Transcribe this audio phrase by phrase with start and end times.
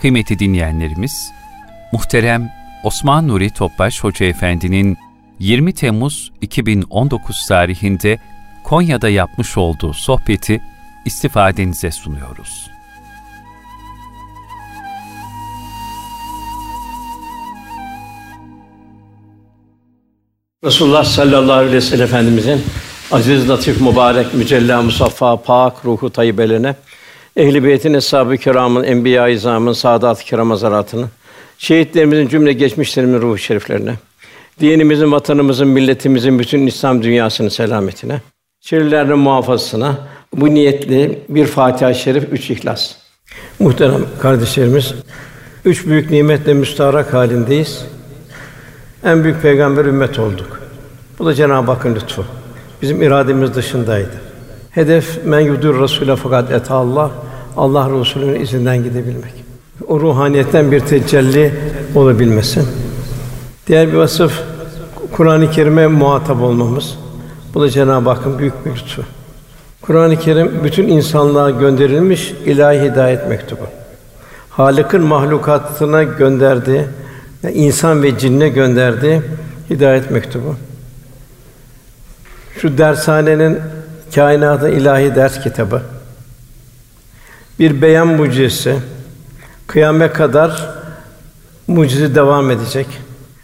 [0.00, 1.32] Kıymetli dinleyenlerimiz,
[1.92, 2.50] muhterem
[2.84, 4.98] Osman Nuri Topbaş Hoca Efendi'nin
[5.38, 8.18] 20 Temmuz 2019 tarihinde
[8.64, 10.60] Konya'da yapmış olduğu sohbeti
[11.04, 12.70] istifadenize sunuyoruz.
[20.64, 22.62] Resulullah sallallahu aleyhi ve sellem Efendimizin
[23.10, 26.74] aziz, latif, mübarek, mücella, musaffa, pak, ruhu tayyibelerine,
[27.36, 30.58] ehl-i beytin, eshab-ı kiramın, enbiya-i izamın, saadat-ı kiram
[31.58, 33.94] şehitlerimizin cümle geçmişlerimizin ruhu şeriflerine,
[34.60, 38.20] dinimizin, vatanımızın, milletimizin, bütün İslam dünyasının selametine,
[38.60, 39.98] şerlerinin muhafazasına,
[40.34, 42.94] bu niyetli bir Fatiha-i Şerif, üç İhlas.
[43.58, 44.94] Muhterem kardeşlerimiz,
[45.64, 47.84] üç büyük nimetle müstarak halindeyiz.
[49.04, 50.60] En büyük peygamber ümmet olduk.
[51.18, 52.24] Bu da Cenab-ı Hakk'ın lütfu.
[52.82, 54.29] Bizim irademiz dışındaydı.
[54.70, 57.10] Hedef men yudur Rasûle fakat et Allah
[57.56, 59.44] Allah Resulü'nün izinden gidebilmek.
[59.86, 61.54] O ruhaniyetten bir tecelli
[61.94, 62.62] olabilmesi.
[63.66, 64.42] Diğer bir vasıf
[65.12, 66.98] Kur'an-ı Kerim'e muhatap olmamız.
[67.54, 69.02] Bu da Cenab-ı Hakk'ın büyük bir lütfu.
[69.82, 73.62] Kur'an-ı Kerim bütün insanlığa gönderilmiş ilahi hidayet mektubu.
[74.50, 76.82] Halık'ın mahlukatına gönderdiği,
[77.42, 79.20] yani insan ve cinne gönderdiği
[79.70, 80.56] hidayet mektubu.
[82.58, 83.58] Şu dershanenin
[84.14, 85.82] kainatı ilahi ders kitabı.
[87.58, 88.76] Bir beyan mucizesi.
[89.66, 90.68] Kıyamet kadar
[91.66, 92.86] mucize devam edecek.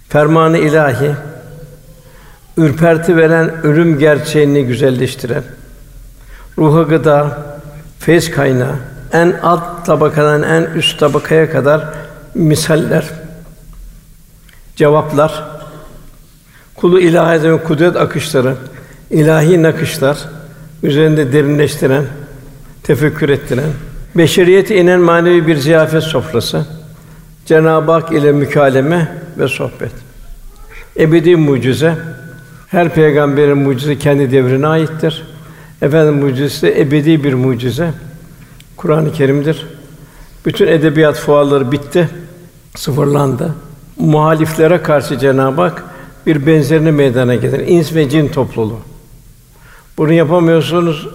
[0.08, 1.14] Fermanı ilahi
[2.56, 5.42] ürperti veren ölüm gerçeğini güzelleştiren
[6.58, 7.39] ruha gıda,
[7.98, 8.77] feyz kaynağı,
[9.12, 11.84] en alt tabakadan en üst tabakaya kadar
[12.34, 13.05] misaller,
[14.77, 15.45] cevaplar,
[16.75, 18.55] kulu ilahi kudret akışları,
[19.11, 20.19] ilahi nakışlar
[20.82, 22.05] üzerinde derinleştiren,
[22.82, 23.70] tefekkür ettiren,
[24.16, 26.67] beşeriyete inen manevi bir ziyafet sofrası,
[27.46, 29.08] Cenab-ı Hak ile mükaleme
[29.39, 29.92] ve sohbet.
[30.98, 31.95] Ebedi mucize,
[32.68, 35.27] her peygamberin mucize kendi devrine aittir.
[35.83, 37.90] Efendim mucizesi ebedi bir mucize.
[38.77, 39.67] Kur'an-ı Kerim'dir.
[40.46, 42.08] Bütün edebiyat fuarları bitti,
[42.77, 43.55] sıfırlandı.
[43.98, 45.84] Muhaliflere karşı Cenab-ı Hak
[46.27, 47.67] bir benzerini meydana getirir.
[47.67, 48.80] İns ve cin topluluğu.
[49.98, 51.08] Bunu yapamıyorsunuz.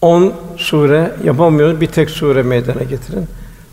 [0.00, 1.80] On sure yapamıyoruz.
[1.80, 3.26] Bir tek sure meydana getirin.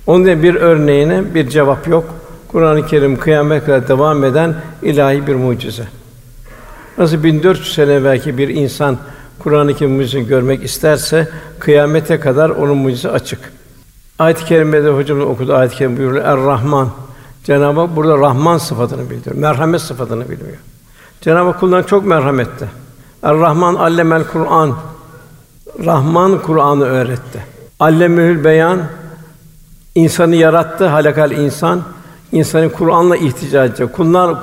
[0.07, 2.16] Onun da bir örneğine bir cevap yok.
[2.47, 5.88] Kur'an-ı Kerim kıyamet kadar devam eden ilahi bir mucize.
[6.97, 8.97] Nasıl 1400 sene belki bir insan
[9.40, 11.28] Kur'an-ı Kerim görmek isterse
[11.59, 13.40] kıyamete kadar onun mucizesi açık.
[14.19, 16.90] Ayet-i kerimede hocamız okudu ayet-i kerim buyuruyor Er-Rahman.
[17.44, 19.35] Cenab-ı Hak burada Rahman sıfatını bildiriyor.
[19.35, 20.57] Merhamet sıfatını bilmiyor.
[21.22, 22.66] Cenab-ı Hak kullarına çok merhametli.
[23.24, 24.75] Er-Rahman allemel Kur'an.
[25.85, 27.46] Rahman Kur'an'ı öğretti.
[27.80, 28.80] Allemül beyan
[29.96, 31.84] insanı yarattı, halakal insan.
[32.31, 33.94] İnsanı Kur'an'la ihticac edecek.
[33.94, 34.38] Kullar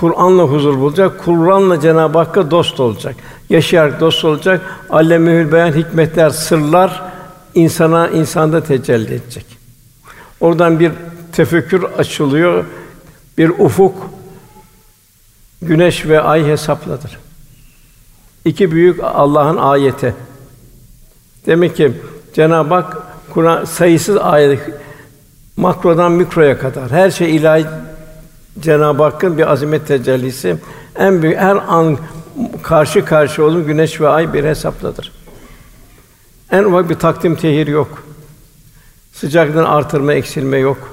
[0.00, 1.24] Kur'an'la huzur bulacak.
[1.24, 3.16] Kur'an'la Cenab-ı Hakk'a dost olacak.
[3.50, 4.60] Yaşayarak dost olacak.
[4.90, 7.02] Allemül beyan hikmetler, sırlar
[7.54, 9.46] insana insanda tecelli edecek.
[10.40, 10.92] Oradan bir
[11.32, 12.64] tefekkür açılıyor.
[13.38, 13.94] Bir ufuk
[15.62, 17.23] güneş ve ay hesapladır.
[18.44, 20.14] İki büyük Allah'ın ayeti.
[21.46, 21.92] Demek ki
[22.34, 24.60] Cenab-ı Hak Kur'an sayısız ayet
[25.56, 27.66] makrodan mikroya kadar her şey ilahi
[28.60, 30.56] Cenab-ı Hakk'ın bir azamet tecellisi.
[30.96, 31.98] En büyük her an
[32.62, 35.12] karşı karşı olun güneş ve ay bir hesapladır.
[36.50, 38.04] En ufak bir takdim tehir yok.
[39.12, 40.90] Sıcaklığın artırma, eksilme yok.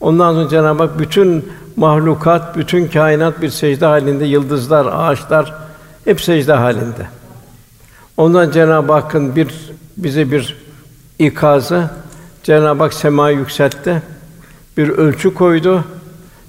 [0.00, 5.67] Ondan sonra Cenab-ı Hak bütün mahlukat, bütün kainat bir secde halinde, yıldızlar, ağaçlar
[6.08, 7.06] hep secde halinde.
[8.16, 9.48] Ondan Cenab-ı Hakk'ın bir
[9.96, 10.56] bize bir
[11.18, 11.90] ikazı
[12.42, 14.02] Cenab-ı Hak semayı yükseltti.
[14.76, 15.84] Bir ölçü koydu.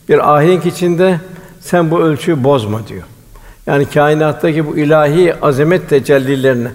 [0.10, 1.20] Bir ahenk içinde
[1.62, 3.04] sen bu ölçüyü bozma diyor.
[3.68, 6.70] Yani kainattaki bu ilahi azamet tecellilerini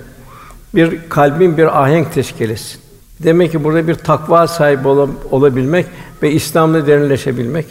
[0.75, 2.81] bir kalbin bir ahenk teşkil etsin.
[3.21, 4.89] Demek ki burada bir takva sahibi
[5.31, 5.87] olabilmek
[6.23, 7.67] ve İslam'da derinleşebilmek.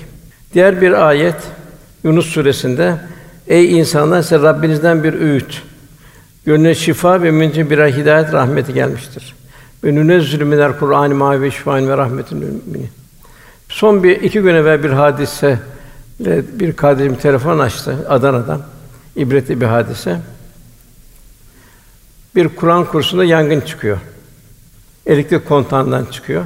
[0.54, 1.38] Diğer bir ayet
[2.04, 2.98] Yunus suresinde
[3.48, 5.62] Ey insanlar size Rabbinizden bir öğüt,
[6.46, 9.36] gönlüne şifa ve mümkün bir hidayet rahmeti gelmiştir.
[9.84, 12.90] Ve nünezzülü minel Kur'an-ı mâ ve şifaen ve rahmetin müminin.
[13.70, 15.60] Son bir iki gün evvel bir hadise
[16.60, 18.62] bir kardeşim telefon açtı Adana'dan.
[19.16, 20.20] İbretli bir hadise.
[22.36, 23.98] Bir Kur'an kursunda yangın çıkıyor.
[25.06, 26.46] Elektrik kontağından çıkıyor.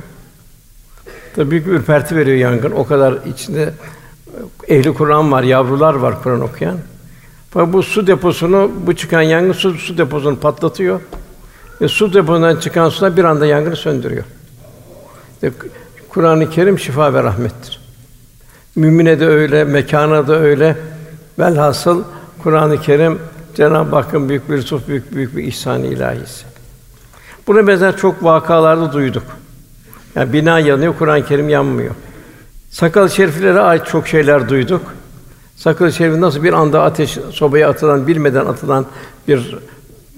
[1.36, 2.72] Tabii büyük bir ürperti veriyor yangın.
[2.72, 3.74] O kadar içinde
[4.68, 6.78] ehli Kur'an var, yavrular var Kur'an okuyan.
[7.51, 11.01] Fakat bu su deposunu, bu çıkan yangın su, su deposunu patlatıyor.
[11.81, 14.24] Ve su deposundan çıkan sular bir anda yangını söndürüyor.
[15.34, 15.51] İşte
[16.10, 17.80] Kur'an-ı Kerim şifa ve rahmettir.
[18.75, 20.78] Mümine de öyle, mekana da öyle.
[21.39, 22.04] Velhasıl
[22.44, 23.19] Kur'an-ı Kerim
[23.56, 26.45] Cenab-ı Hakk'ın büyük bir lütuf, büyük büyük bir ihsan ilahisi.
[27.48, 29.24] Buna benzer çok vakalarda duyduk.
[30.16, 31.95] Yani bina yanıyor, Kur'an-ı Kerim yanmıyor.
[32.72, 34.81] Sakal şeriflere ait çok şeyler duyduk.
[35.56, 38.86] Sakal şerifi nasıl bir anda ateş sobaya atılan, bilmeden atılan
[39.28, 39.56] bir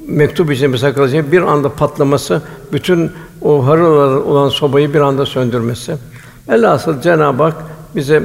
[0.07, 2.41] mektup içinde bir sakal bir anda patlaması,
[2.73, 3.11] bütün
[3.41, 5.95] o harıl olan sobayı bir anda söndürmesi.
[6.49, 7.55] Velhasıl Cenab-ı Hak
[7.95, 8.23] bize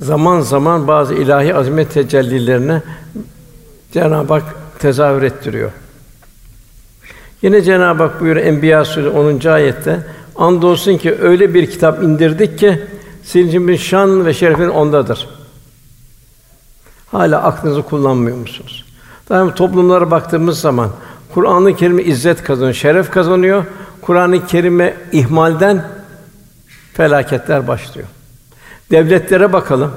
[0.00, 2.82] zaman zaman bazı ilahi azamet tecellilerini
[3.92, 5.70] Cenab-ı Hak tezahür ettiriyor.
[7.42, 9.48] Yine Cenab-ı Hak buyuruyor Enbiya Suresi 10.
[9.48, 10.06] ayette
[10.36, 12.82] andolsun ki öyle bir kitap indirdik ki
[13.24, 15.28] sizin bir şan ve şerefin ondadır.
[17.10, 18.84] Hala aklınızı kullanmıyor musunuz?
[19.28, 20.90] Daima toplumlara baktığımız zaman
[21.34, 23.64] Kur'an-ı Kerim izzet kazanıyor, şeref kazanıyor.
[24.00, 25.84] Kur'an-ı Kerim'e ihmalden
[26.92, 28.08] felaketler başlıyor.
[28.90, 29.90] Devletlere bakalım.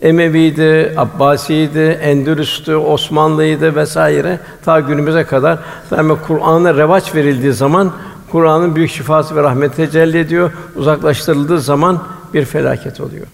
[0.00, 5.58] Emevi'ydi, Abbasi'ydi, Endülüs'tü, Osmanlı'ydı vesaire ta günümüze kadar
[5.96, 7.92] yani Kur'an'a revaç verildiği zaman
[8.32, 10.52] Kur'an'ın büyük şifası ve rahmeti tecelli ediyor.
[10.76, 12.02] Uzaklaştırıldığı zaman
[12.34, 13.26] bir felaket oluyor.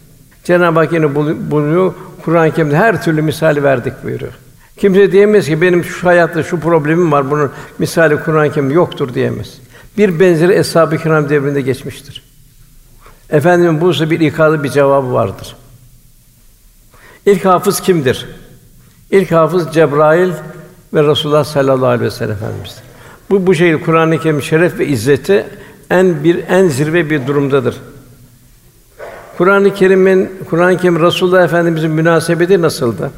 [0.45, 1.15] Cenab-ı Hak yine
[1.51, 1.95] buluyor.
[2.25, 4.33] Kur'an-ı Kerim'de her türlü misali verdik buyuruyor.
[4.77, 7.31] Kimse diyemez ki benim şu hayatta şu problemim var.
[7.31, 9.59] Bunun misali Kur'an-ı Kerim yoktur diyemez.
[9.99, 12.23] Bir benzeri eshab-ı kiram devrinde geçmiştir.
[13.31, 15.57] Efendimin bu bir ikadı bir cevabı vardır.
[17.27, 18.27] İlk hafız kimdir?
[19.11, 20.31] İlk hafız Cebrail
[20.95, 22.83] ve Resulullah sallallahu aleyhi ve sellem Efendimiz'dir.
[23.31, 25.47] Bu bu şey Kur'an-ı Kerim şeref ve izzeti
[25.91, 27.77] en bir en zirve bir durumdadır.
[29.37, 33.11] Kur'an-ı Kerim'in Kur'an-ı Kerim Resulullah Efendimizin münasebeti nasıldı?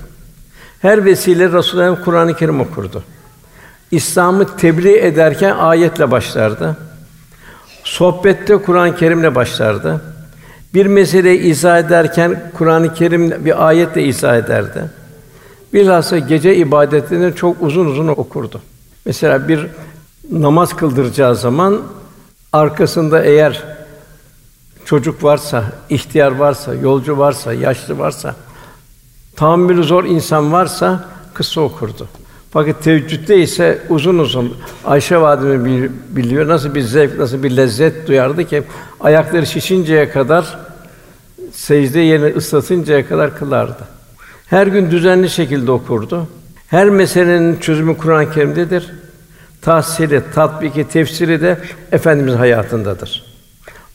[0.83, 3.05] Her vesile Resulullah Kur'an-ı Kerim okurdu.
[3.91, 6.77] İslam'ı tebliğ ederken ayetle başlardı.
[7.85, 10.01] Sohbette Kur'an-ı Kerim'le başlardı.
[10.75, 14.85] Bir meseleyi izah ederken Kur'an-ı Kerim bir ayetle izah ederdi.
[15.75, 18.61] Bilhassa gece ibadetlerini çok uzun uzun okurdu.
[19.05, 19.67] Mesela bir
[20.33, 21.83] namaz kıldıracağı zaman
[22.53, 23.78] arkasında eğer
[24.89, 28.37] çocuk varsa, ihtiyar varsa, yolcu varsa, yaşlı varsa,
[29.37, 32.09] tahammülü zor insan varsa kısa okurdu.
[32.51, 38.45] Fakat teheccüde ise uzun uzun Ayşe validemiz biliyor nasıl bir zevk, nasıl bir lezzet duyardı
[38.45, 38.63] ki
[39.01, 40.59] ayakları şişinceye kadar
[41.53, 43.85] secde yerini ıslatıncaya kadar kılardı.
[44.47, 46.27] Her gün düzenli şekilde okurdu.
[46.69, 48.91] Her meselenin çözümü Kur'an-ı Kerim'dedir.
[49.63, 51.59] Tahsili, tatbiki, tefsiri de
[51.93, 53.28] efendimiz hayatındadır.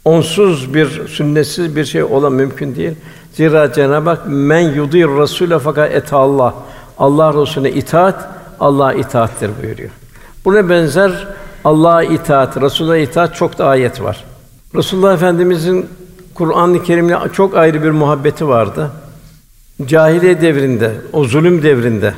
[0.05, 2.95] Onsuz bir sünnetsiz bir şey olan mümkün değil.
[3.33, 6.53] Zira Cenab-ı Hak men yudir Rasûle fakat et Allah.
[6.97, 8.29] Allah Resulüne itaat
[8.59, 9.89] Allah'a itaattir buyuruyor.
[10.45, 11.27] Buna benzer
[11.63, 14.23] Allah'a itaat, Resûl'a itaat çok da ayet var.
[14.75, 15.89] Resulullah Efendimizin
[16.35, 18.91] Kur'an-ı Kerim'le çok ayrı bir muhabbeti vardı.
[19.85, 22.13] Cahiliye devrinde, o zulüm devrinde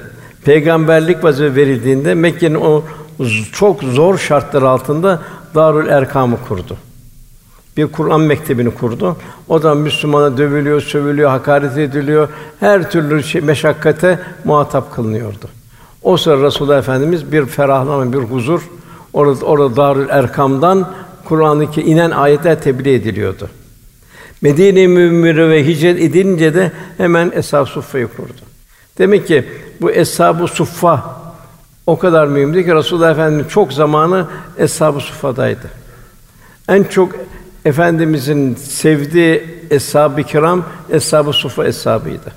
[0.45, 2.83] peygamberlik vazife verildiğinde Mekke'nin o
[3.51, 5.21] çok zor şartlar altında
[5.55, 6.77] Darül Erkam'ı kurdu.
[7.77, 9.18] Bir Kur'an mektebini kurdu.
[9.48, 12.30] O da Müslümana dövülüyor, sövülüyor, hakaret ediliyor.
[12.60, 15.50] Her türlü şey, meşakkate muhatap kılınıyordu.
[16.04, 18.62] O sırada Resulullah Efendimiz bir ferahlama, bir huzur
[19.13, 20.91] orada orada Darül Erkam'dan
[21.25, 23.50] Kur'an'ı inen ayetler tebliğ ediliyordu.
[24.41, 28.41] Medine-i Münevvere ve hicret edince de hemen Eshab-ı Suffa'yı kurdu.
[28.98, 29.46] Demek ki
[29.82, 31.22] bu Eshab-ı Suffa
[31.88, 34.27] o kadar mühimdi ki Resulullah Efendimiz çok zamanı
[34.58, 35.70] Eshab-ı Suffa'daydı.
[36.70, 37.12] En çok
[37.65, 42.31] efendimizin sevdiği eshab-ı kiram eshab-ı suffa eshabıydı.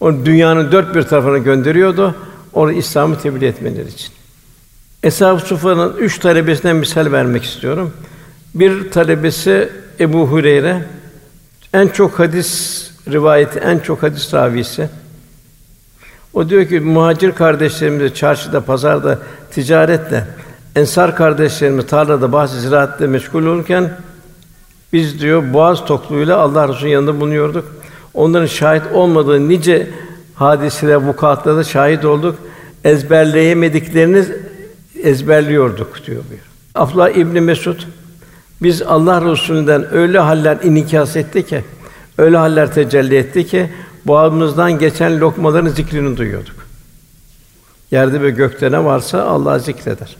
[0.00, 2.14] O dünyanın dört bir tarafına gönderiyordu.
[2.52, 4.12] Orada İslam'ı tebliğ etmeleri için.
[5.02, 7.92] Eshab-ı Suffa'nın üç talebesinden misal vermek istiyorum.
[8.54, 9.68] Bir talebesi
[10.00, 10.84] Ebu Hureyre,
[11.74, 14.88] en çok hadis rivayeti, en çok hadis ravisi.
[16.34, 19.18] O diyor ki muhacir kardeşlerimiz çarşıda, pazarda,
[19.50, 20.24] ticaretle,
[20.76, 23.90] ensar kardeşlerimiz tarlada, bahçe ziraatle meşgul olurken
[24.92, 27.64] biz diyor boğaz tokluğuyla Allah Resulü'nün yanında bulunuyorduk.
[28.14, 29.90] Onların şahit olmadığı nice
[30.34, 32.38] hadiseler, vukuatlara şahit olduk.
[32.84, 34.24] Ezberleyemediklerini
[35.02, 36.40] ezberliyorduk diyor buyur.
[36.74, 37.80] Afla İbn Mesud
[38.62, 41.64] biz Allah Resulü'nden öyle haller inikas etti ki,
[42.18, 43.70] öyle haller tecelli etti ki
[44.06, 46.54] boğazımızdan geçen lokmaların zikrini duyuyorduk.
[47.90, 50.16] Yerde ve gökte ne varsa Allah zikreder.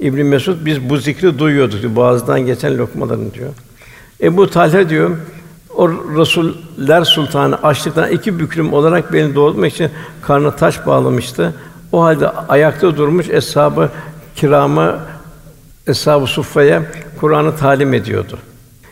[0.00, 3.50] İbn Mesud biz bu zikri duyuyorduk boğazdan geçen lokmaların diyor.
[4.20, 5.16] Ebu Talha diyor
[5.74, 9.90] o Resuller Sultanı açlıktan iki büklüm olarak beni doğurmak için
[10.22, 11.54] karnına taş bağlamıştı.
[11.92, 13.90] O halde ayakta durmuş eshabı
[14.36, 14.98] kirama
[15.86, 16.82] Eshab-ı Suffa'ya
[17.20, 18.38] Kur'an'ı talim ediyordu.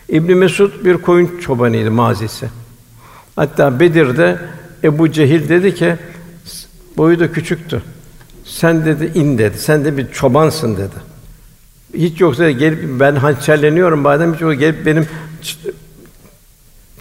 [0.09, 2.49] İbn Mesud bir koyun çobanıydı mazisi.
[3.35, 4.39] Hatta Bedir'de
[4.83, 5.95] Ebu Cehil dedi ki
[6.97, 7.81] boyu da küçüktü.
[8.45, 9.57] Sen dedi in dedi.
[9.57, 11.14] Sen de bir çobansın dedi.
[11.95, 15.07] Hiç yoksa gelip ben hançerleniyorum badem hiç yoksa gelip benim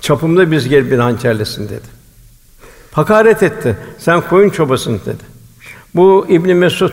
[0.01, 1.95] çapımda biz gelip beni hançerlesin dedi.
[2.93, 3.77] Hakaret etti.
[3.99, 5.25] Sen koyun çobasın dedi.
[5.95, 6.93] Bu İbn Mesud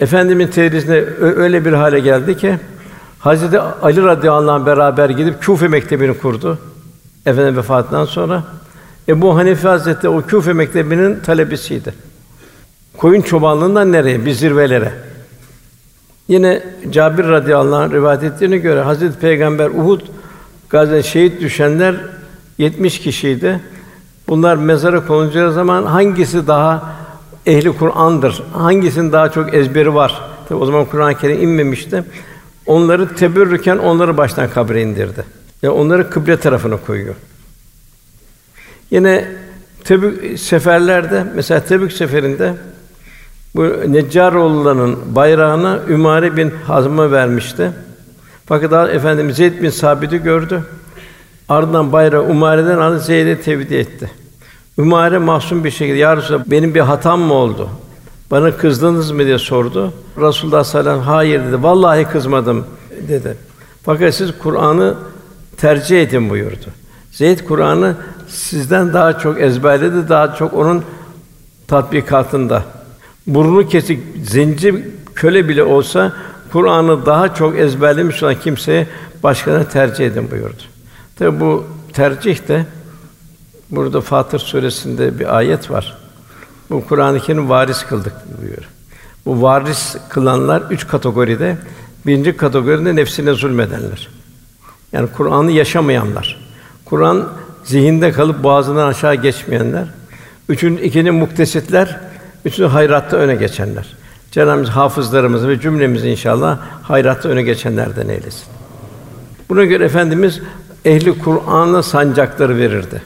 [0.00, 2.58] Efendimin tedrisinde öyle bir hale geldi ki
[3.18, 6.58] Hazreti Ali radıyallahu anh beraber gidip Küfe mektebini kurdu.
[7.26, 8.44] Efendim vefatından sonra
[9.08, 11.94] Ebu Hanife Hazretleri o Küfe mektebinin talebesiydi.
[12.96, 14.26] Koyun çobanlığından nereye?
[14.26, 14.92] Bir zirvelere.
[16.28, 20.00] Yine Cabir radıyallahu anh rivayet ettiğine göre Hazreti Peygamber Uhud
[20.70, 21.94] gazete şehit düşenler
[22.58, 23.60] 70 kişiydi.
[24.28, 26.96] Bunlar mezara konulacağı zaman hangisi daha
[27.46, 28.42] ehli Kur'an'dır?
[28.52, 30.22] Hangisinin daha çok ezberi var?
[30.48, 32.04] Tabi o zaman Kur'an-ı Kerim inmemişti.
[32.66, 35.24] Onları teberrüken onları baştan kabre indirdi.
[35.62, 37.14] Yani onları kıble tarafına koyuyor.
[38.90, 39.28] Yine
[39.84, 42.54] Tebük seferlerde mesela Tebük seferinde
[43.58, 47.72] bu Neccaroğullarının bayrağını Ümare bin Hazm'a vermişti.
[48.46, 50.62] Fakat daha Efendimiz Zeyd bin Sabit'i gördü.
[51.48, 54.10] Ardından bayrağı Umare'den alıp Zeyd'e tevdi etti.
[54.78, 57.68] Ümare mahzun bir şekilde ya Resulallah, benim bir hatam mı oldu?
[58.30, 59.92] Bana kızdınız mı diye sordu.
[60.20, 61.62] Resulullah sallallahu aleyhi ve sellem hayır dedi.
[61.62, 62.64] Vallahi kızmadım
[63.08, 63.36] dedi.
[63.82, 64.94] Fakat siz Kur'an'ı
[65.56, 66.66] tercih edin buyurdu.
[67.12, 67.94] Zeyd Kur'an'ı
[68.28, 70.82] sizden daha çok ezberledi, daha çok onun
[71.68, 72.77] tatbikatında.
[73.28, 76.12] Burnu kesik zenci köle bile olsa
[76.52, 78.86] Kur'an'ı daha çok ezberlemiş olan kimseye
[79.22, 80.62] başkana tercih edin buyurdu.
[81.16, 82.66] Tabi bu tercih de
[83.70, 85.98] burada Fatır suresinde bir ayet var.
[86.70, 88.68] Bu Kur'an-ı Kerim varis kıldık buyuruyor.
[89.26, 91.56] Bu varis kılanlar üç kategoride.
[92.06, 94.08] Birinci kategoride nefsine zulmedenler.
[94.92, 96.48] Yani Kur'an'ı yaşamayanlar.
[96.84, 97.28] Kur'an
[97.64, 99.88] zihinde kalıp boğazından aşağı geçmeyenler.
[100.48, 102.00] Üçüncü, ikinci muktesitler,
[102.44, 103.96] üçüncü hayratta öne geçenler.
[104.30, 108.46] Cenab-ı hafızlarımızı ve cümlemizi inşallah hayratta öne geçenlerden eylesin.
[109.48, 110.40] Buna göre efendimiz
[110.84, 113.02] ehli Kur'an'a sancakları verirdi.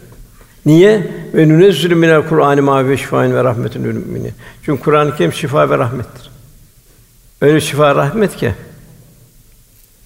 [0.67, 1.13] Niye?
[1.35, 4.31] Ve nünezzülü minel Kur'an-ı ma ve şifaen ve rahmetün lil.
[4.63, 6.31] Çünkü Kur'an-ı Kerim şifa ve rahmettir.
[7.41, 8.55] Öyle şifa rahmet ki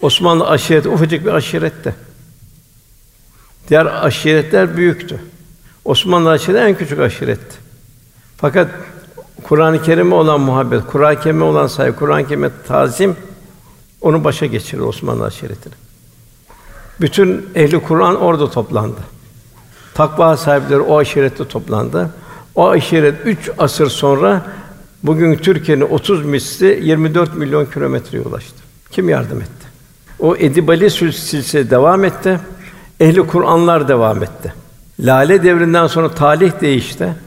[0.00, 1.94] Osmanlı aşireti ufacık bir aşiretti.
[3.68, 5.20] Diğer aşiretler büyüktü.
[5.84, 7.56] Osmanlı aşireti en küçük aşiretti.
[8.36, 8.68] Fakat
[9.48, 13.16] Kur'an-ı Kerim'e olan muhabbet, Kur'an-ı Kerim'e olan saygı, Kur'an-ı Kerim'e tazim
[14.00, 15.72] onu başa geçirir Osmanlı aşiretini.
[17.00, 19.00] Bütün ehli Kur'an orada toplandı.
[19.94, 22.10] Takva sahipleri o aşirette toplandı.
[22.54, 24.42] O aşiret üç asır sonra
[25.02, 28.56] bugün Türkiye'nin 30 misli 24 milyon kilometreye ulaştı.
[28.90, 29.66] Kim yardım etti?
[30.18, 32.40] O Edibali silsilesi devam etti.
[33.00, 34.54] Ehli Kur'anlar devam etti.
[35.00, 37.25] Lale devrinden sonra talih değişti.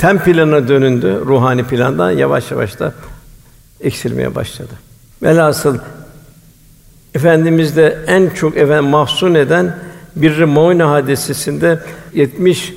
[0.00, 2.92] Tem planına dönündü ruhani plandan yavaş yavaş da
[3.80, 4.72] eksilmeye başladı.
[5.22, 5.78] Velhasıl
[7.14, 9.76] Efendimiz de en çok efendim mahzun eden
[10.16, 11.80] bir Moyne hadisesinde
[12.14, 12.74] 70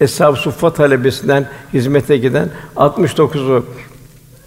[0.00, 3.66] Eshab-ı Suffa talebesinden hizmete giden 69'u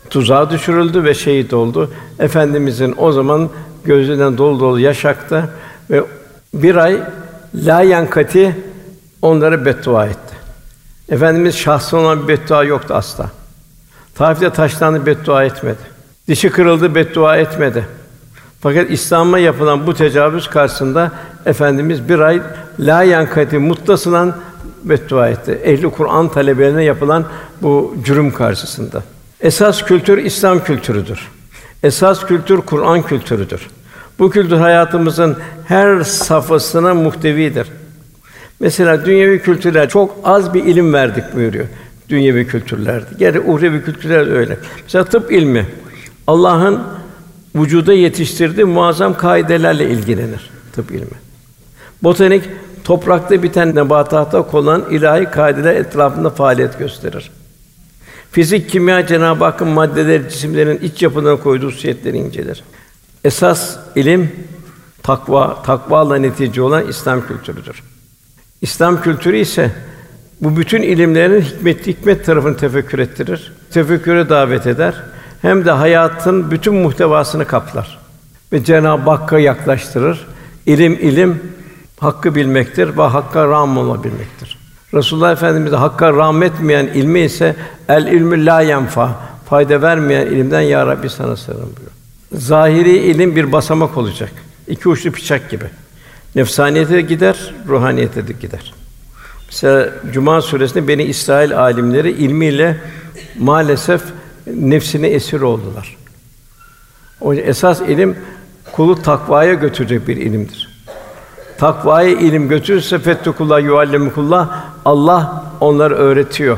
[0.10, 1.92] tuzağa düşürüldü ve şehit oldu.
[2.20, 3.50] Efendimizin o zaman
[3.86, 5.50] gözünden dolu dolu yaş aktı
[5.90, 6.04] ve
[6.54, 7.00] bir ay
[7.56, 8.56] la yankati
[9.22, 10.27] onlara beddua etti.
[11.10, 13.30] Efendimiz şahsı olan bir beddua yoktu asla.
[14.16, 15.78] Taif'te taşlandı beddua etmedi.
[16.28, 17.88] Dişi kırıldı beddua etmedi.
[18.62, 21.12] Fakat İslam'a yapılan bu tecavüz karşısında
[21.46, 22.42] efendimiz bir ay
[22.80, 24.36] la yankati muttasılan
[24.84, 25.52] beddua etti.
[25.64, 27.26] Ehli Kur'an talebelerine yapılan
[27.62, 29.04] bu cürüm karşısında.
[29.42, 31.28] Esas kültür İslam kültürüdür.
[31.84, 33.68] Esas kültür Kur'an kültürüdür.
[34.20, 35.38] Bu kültür hayatımızın
[35.68, 37.68] her safhasına muhtevidir.
[38.60, 41.66] Mesela dünyevi kültürler çok az bir ilim verdik buyuruyor.
[42.10, 43.10] Dünyevi kültürlerde.
[43.20, 44.58] Geri uhrevi kültürler de öyle.
[44.84, 45.68] Mesela tıp ilmi
[46.28, 46.84] Allah'ın
[47.56, 51.18] vücuda yetiştirdiği muazzam kaidelerle ilgilenir tıp ilmi.
[52.04, 52.44] Botanik
[52.84, 57.32] toprakta biten nebatatta konan ilahi kaideler etrafında faaliyet gösterir.
[58.32, 62.64] Fizik, kimya Cenab-ı Hakk'ın maddeler, cisimlerin iç yapılarına koyduğu hususiyetleri inceler.
[63.24, 64.32] Esas ilim
[65.04, 67.84] takva, takvayla netice olan İslam kültürüdür.
[68.62, 69.72] İslam kültürü ise
[70.42, 73.54] bu bütün ilimlerin hikmet hikmet tarafını tefekkür ettirir.
[73.72, 74.94] Tefekküre davet eder.
[75.42, 78.00] Hem de hayatın bütün muhtevasını kaplar
[78.54, 80.28] ve Cenab-ı Hakk'a yaklaştırır.
[80.66, 81.42] İlim ilim
[82.00, 84.58] hakkı bilmektir ve hakka ram olabilmektir.
[84.94, 87.56] Resulullah Efendimiz de hakka rahmetmeyen ilmi ise
[87.90, 89.16] el ilmü la yenfa
[89.50, 91.92] fayda vermeyen ilimden ya Rabbi sana sığınırım buyuruyor.
[92.34, 94.32] Zahiri ilim bir basamak olacak.
[94.68, 95.66] İki uçlu bıçak gibi.
[96.38, 98.74] Nefsaniyete de gider, ruhaniyete de gider.
[99.46, 102.77] Mesela Cuma suresinde beni İsrail alimleri ilmiyle
[103.39, 104.01] maalesef
[104.48, 105.98] nefsine esir oldular.
[107.22, 108.17] O esas ilim
[108.72, 110.70] kulu takvaya götürecek bir ilimdir.
[111.58, 116.58] Takvaya ilim götürürse fettukullah yuallimukullah Allah onları öğretiyor.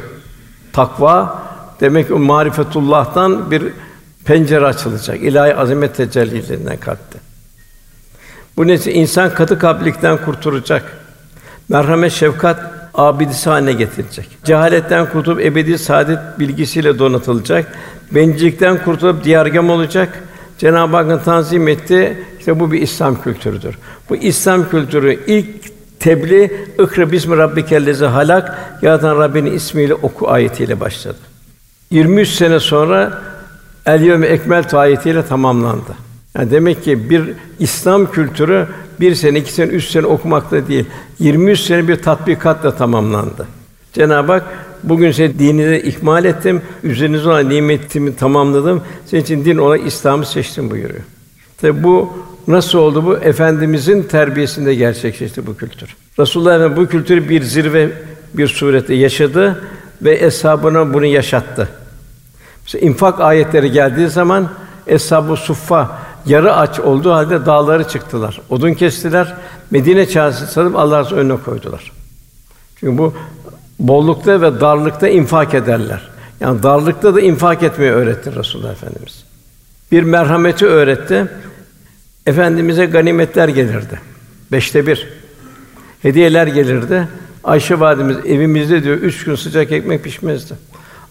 [0.73, 1.43] Takva
[1.79, 3.63] demek ki marifetullah'tan bir
[4.25, 5.23] pencere açılacak.
[5.23, 7.28] İlahi azamet tecellilerinden kalpte.
[8.59, 10.83] Bu nesi insan katı kalplikten kurtulacak.
[11.69, 12.59] Merhamet, şefkat
[12.93, 14.27] abidisi haline getirecek.
[14.43, 17.73] Cehaletten kurtulup ebedi saadet bilgisiyle donatılacak.
[18.11, 20.23] Bencillikten kurtulup diyargam olacak.
[20.57, 22.23] Cenab-ı Hakk'ın tanzim etti.
[22.39, 23.75] İşte bu bir İslam kültürüdür.
[24.09, 25.47] Bu İslam kültürü ilk
[25.99, 31.17] tebliğ "İkra bismi rabbikellezi halak" yaratan Rabbinin ismiyle oku ayetiyle başladı.
[31.91, 33.21] 23 sene sonra
[33.85, 36.08] El yevme ekmel ayetiyle tamamlandı.
[36.35, 37.23] Yani demek ki bir
[37.59, 38.67] İslam kültürü
[38.99, 40.85] bir sene, iki sene, üç sene okumakla değil,
[41.19, 43.47] 23 sene bir tatbikatla tamamlandı.
[43.93, 44.43] Cenab-ı Hak
[44.83, 48.81] bugün size dininizi ikmal ettim, üzerinize olan nimetimi tamamladım.
[49.05, 51.03] Senin için din olarak İslam'ı seçtim buyuruyor.
[51.61, 52.13] Tabi bu
[52.47, 53.17] nasıl oldu bu?
[53.17, 55.95] Efendimizin terbiyesinde gerçekleşti bu kültür.
[56.19, 57.89] Resulullah Efendimiz bu kültürü bir zirve
[58.33, 59.63] bir surette yaşadı
[60.01, 61.69] ve eshabına bunu yaşattı.
[62.63, 64.49] Mesela infak ayetleri geldiği zaman
[64.87, 68.41] Eshab-ı Suffa yarı aç olduğu halde dağları çıktılar.
[68.49, 69.35] Odun kestiler.
[69.71, 71.91] Medine çarşısına salıp Allah'ın önüne koydular.
[72.79, 73.13] Çünkü bu
[73.79, 76.09] bollukta ve darlıkta infak ederler.
[76.39, 79.23] Yani darlıkta da infak etmeyi öğretti Resulullah Efendimiz.
[79.91, 81.27] Bir merhameti öğretti.
[82.25, 83.99] Efendimize ganimetler gelirdi.
[84.51, 85.07] Beşte bir.
[86.01, 87.07] Hediyeler gelirdi.
[87.43, 90.53] Ayşe validemiz evimizde diyor üç gün sıcak ekmek pişmezdi.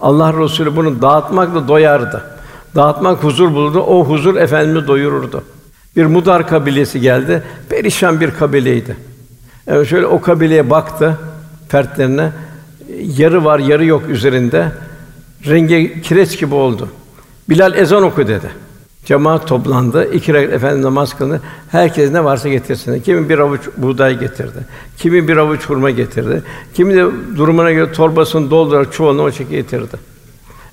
[0.01, 2.38] Allah Resulü bunu dağıtmakla doyardı.
[2.75, 3.81] Dağıtmak huzur bulurdu.
[3.81, 5.45] O huzur efendimizi doyururdu.
[5.97, 7.43] Bir Mudar kabilesi geldi.
[7.69, 8.97] Perişan bir kabileydi.
[9.67, 11.19] Evet şöyle o kabileye baktı
[11.69, 12.33] fertlerine.
[13.17, 14.73] Yarı var, yarı yok üzerinde.
[15.47, 16.89] Rengi kireç gibi oldu.
[17.49, 18.51] Bilal ezan oku dedi.
[19.05, 20.13] Cemaat toplandı.
[20.13, 21.41] İki rekat efendi namaz kıldı.
[21.71, 23.01] Herkes ne varsa getirsin.
[23.01, 24.59] Kimi bir avuç buğday getirdi.
[24.97, 26.43] Kimi bir avuç hurma getirdi.
[26.75, 27.05] Kimi de
[27.37, 29.97] durumuna göre torbasını doldurarak çuvalını o şekilde getirdi.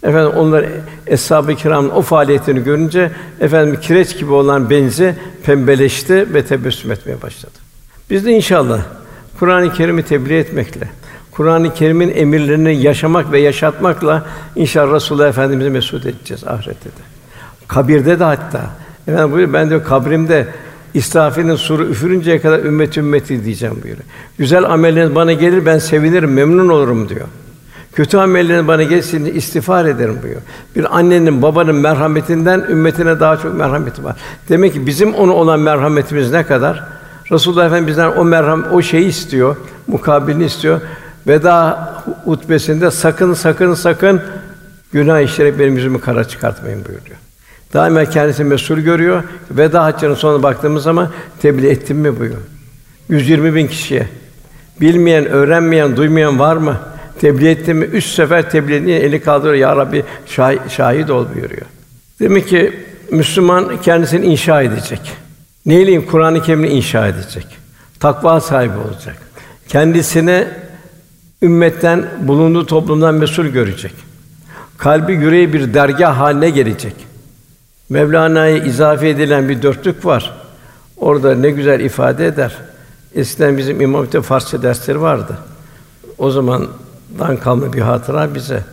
[0.05, 0.65] Efendim onlar
[1.07, 5.15] eshab-ı kiramın o faaliyetini görünce efendim kireç gibi olan benzi
[5.45, 7.53] pembeleşti ve tebessüm etmeye başladı.
[8.09, 8.81] Biz de inşallah
[9.39, 10.89] Kur'an-ı Kerim'i tebliğ etmekle,
[11.31, 17.03] Kur'an-ı Kerim'in emirlerini yaşamak ve yaşatmakla inşallah Resulullah Efendimizi mesut edeceğiz ahirette de.
[17.67, 18.69] Kabirde de hatta.
[19.07, 20.47] Efendim buyuruyor, ben diyor kabrimde
[20.93, 24.07] İsrafil'in suru üfürünceye kadar ümmet ümmeti diyeceğim buyuruyor.
[24.37, 27.27] Güzel amelleriniz bana gelir ben sevinirim, memnun olurum diyor.
[27.95, 30.41] Kötü amellerin bana gelsin istiğfar ederim buyuruyor.
[30.75, 34.15] Bir annenin, babanın merhametinden ümmetine daha çok merhameti var.
[34.49, 36.83] Demek ki bizim onu olan merhametimiz ne kadar?
[37.31, 39.55] Resulullah Efendimiz bizden o merham o şeyi istiyor,
[39.87, 40.81] mukabilini istiyor.
[41.27, 41.93] Veda
[42.25, 44.21] hutbesinde sakın sakın sakın
[44.93, 47.17] günah işlerek benim yüzümü kara çıkartmayın buyuruyor.
[47.73, 49.23] Daima kendisi mesul görüyor.
[49.51, 51.09] Veda haccının sonuna baktığımız zaman
[51.41, 52.41] tebliğ ettim mi buyuruyor.
[53.09, 54.07] 120 bin kişiye.
[54.81, 56.77] Bilmeyen, öğrenmeyen, duymayan var mı?
[57.19, 57.85] Tebliğ ettim mi?
[57.85, 59.55] Üç sefer tebliğ edince eli kaldırıyor.
[59.55, 61.65] Ya Rabbi şah- şahit ol buyuruyor.
[62.19, 62.79] Demek ki
[63.11, 65.11] Müslüman kendisini inşa edecek.
[65.65, 67.47] Neyleyim Kur'an-ı Kerim'i inşa edecek.
[67.99, 69.17] Takva sahibi olacak.
[69.67, 70.47] Kendisine
[71.41, 73.93] ümmetten, bulunduğu toplumdan mesul görecek.
[74.77, 76.93] Kalbi yüreği bir dergah haline gelecek.
[77.89, 80.33] Mevlana'ya izafe edilen bir dörtlük var.
[80.97, 82.57] Orada ne güzel ifade eder.
[83.15, 85.37] Eskiden bizim İmam Hatip Farsça dersleri vardı.
[86.17, 86.31] O
[87.17, 88.63] zamandan kalma bir hatıra bize.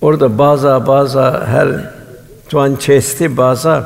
[0.00, 1.94] Orada bazı bazı her
[2.48, 3.84] tuan çesti bazı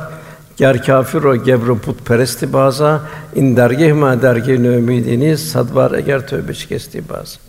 [0.57, 2.99] ger kafir o gebru putperesti bazı
[3.35, 7.39] in dergeh ma dergeh ümidiniz sadvar eğer tövbe şikesti bazı.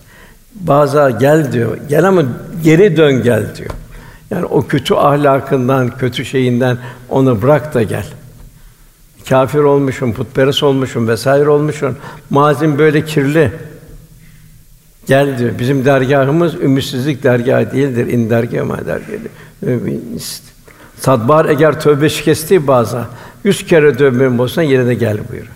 [0.55, 1.77] Bazı gel diyor.
[1.89, 2.23] Gel ama
[2.65, 3.71] geri dön gel diyor.
[4.31, 8.07] Yani o kötü ahlakından, kötü şeyinden onu bırak da gel.
[9.29, 11.97] Kafir olmuşum, putperest olmuşum vesaire olmuşum.
[12.31, 13.53] Mazim böyle kirli.
[15.07, 15.51] Gel diyor.
[15.59, 18.07] Bizim dergahımız ümitsizlik dergahı değildir.
[18.07, 20.19] İn dergâh ma dergâh.
[21.01, 23.09] Sadbar eğer tövbe şikesti baza
[23.45, 25.55] yüz kere tövbe olsan yerine gel buyuruyor.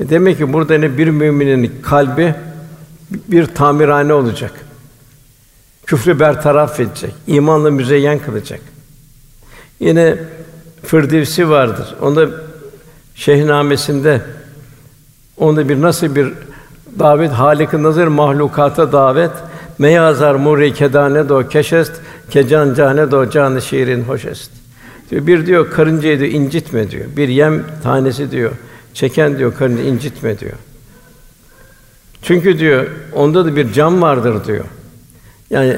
[0.00, 2.34] E demek ki burada ne bir müminin kalbi
[3.10, 4.52] bir tamirhane olacak.
[5.86, 8.60] Küfrü bertaraf edecek, imanla müzeyyen kılacak.
[9.80, 10.18] Yine
[10.82, 11.94] Firdevsi vardır.
[12.00, 12.28] Onda
[13.14, 14.20] Şehnamesinde
[15.36, 16.32] onda bir nasıl bir
[16.98, 19.30] davet Halik-i nazır mahlukata davet
[19.78, 21.92] meyazar muri kedane do keşest
[22.30, 24.50] kecan cane do canı şiirin hoşest.
[25.10, 27.04] Diyor, bir diyor karıncayı diyor incitme diyor.
[27.16, 28.52] Bir yem tanesi diyor.
[28.94, 30.52] Çeken diyor karını incitme diyor.
[32.22, 34.64] Çünkü diyor onda da bir can vardır diyor.
[35.50, 35.76] Yani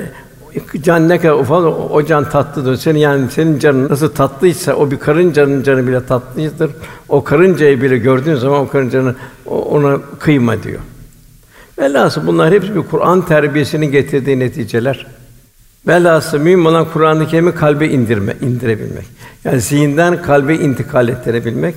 [0.82, 2.76] can ne kadar ufak o can tatlıdır.
[2.76, 6.70] Senin yani senin canın nasıl tatlıysa o bir karıncanın canı bile tatlıdır.
[7.08, 10.80] O karıncayı bile gördüğün zaman o karıncanın ona kıyma diyor.
[11.78, 15.06] Velhasıl bunlar hepsi bir Kur'an terbiyesinin getirdiği neticeler.
[15.86, 19.04] Velhasıl mühim olan Kur'an-ı Kerim'i kalbe indirme, indirebilmek.
[19.44, 21.74] Yani zihinden kalbe intikal ettirebilmek.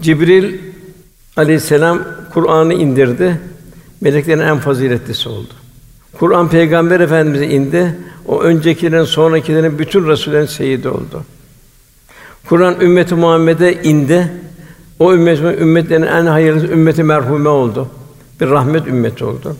[0.00, 0.58] Cibril
[1.36, 3.40] Aleyhisselam Kur'an'ı indirdi.
[4.00, 5.52] Meleklerin en faziletlisi oldu.
[6.18, 7.96] Kur'an Peygamber Efendimize indi.
[8.26, 11.24] O öncekilerin, sonrakilerin bütün resullerin seyidi oldu.
[12.48, 14.32] Kur'an ümmeti Muhammed'e indi.
[14.98, 17.88] O ümmet ümmetlerin en hayırlı ümmeti merhume oldu.
[18.40, 19.56] Bir rahmet ümmeti oldu.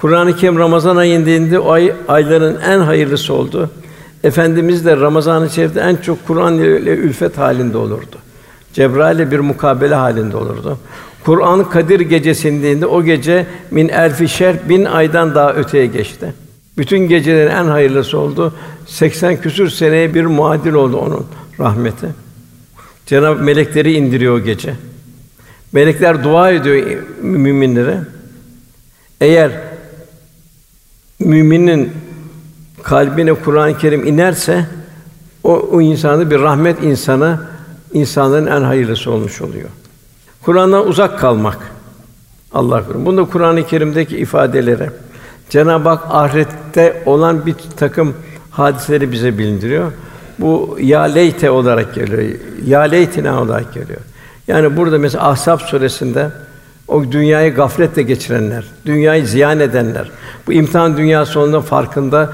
[0.00, 1.58] Kur'an-ı Kerim Ramazan ayında indi.
[1.58, 3.70] O ay ayların en hayırlısı oldu.
[4.24, 8.16] Efendimiz de Ramazan-ı Şerif'te en çok Kur'an ile ülfet halinde olurdu.
[8.72, 10.78] Cebrail'le bir mukabele halinde olurdu.
[11.24, 16.34] Kur'an Kadir gecesinde o gece min elfi şer bin aydan daha öteye geçti.
[16.78, 18.54] Bütün gecelerin en hayırlısı oldu.
[18.86, 21.26] 80 küsür seneye bir muadil oldu onun
[21.60, 22.06] rahmeti.
[23.06, 24.74] Cenab melekleri indiriyor o gece.
[25.72, 27.98] Melekler dua ediyor müminlere.
[29.20, 29.52] Eğer
[31.18, 31.92] müminin
[32.82, 34.66] kalbine Kur'an-ı Kerim inerse
[35.44, 37.40] o, o insanı bir rahmet insanı,
[37.92, 39.68] insanların en hayırlısı olmuş oluyor.
[40.42, 41.58] Kur'an'dan uzak kalmak.
[42.52, 43.06] Allah korusun.
[43.06, 44.90] Bunda Kur'an-ı Kerim'deki ifadeleri
[45.50, 48.14] Cenab-ı Hak ahirette olan bir takım
[48.50, 49.92] hadiseleri bize bildiriyor.
[50.38, 52.38] Bu ya leyte olarak geliyor.
[52.66, 54.00] Ya leytine olarak geliyor.
[54.50, 56.30] Yani burada mesela Ahzab suresinde
[56.88, 60.10] o dünyayı gafletle geçirenler, dünyayı ziyan edenler,
[60.46, 62.32] bu imtihan dünyası olduğunda farkında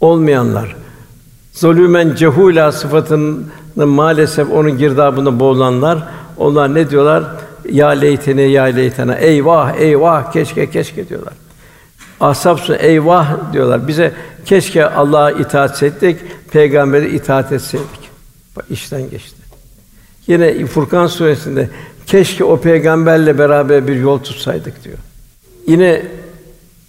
[0.00, 0.76] olmayanlar,
[1.52, 5.98] zulümen cehula sıfatının maalesef onun girdabında boğulanlar,
[6.36, 7.24] onlar ne diyorlar?
[7.70, 11.32] Ya leytene ya leytene eyvah eyvah keşke keşke diyorlar.
[12.20, 13.88] Ashab eyvah diyorlar.
[13.88, 14.12] Bize
[14.44, 16.20] keşke Allah'a itaat etseydik,
[16.52, 18.10] peygambere itaat etseydik.
[18.56, 19.33] Bak işten geçti.
[20.26, 21.68] Yine Furkan suresinde
[22.06, 24.98] keşke o peygamberle beraber bir yol tutsaydık diyor.
[25.66, 26.02] Yine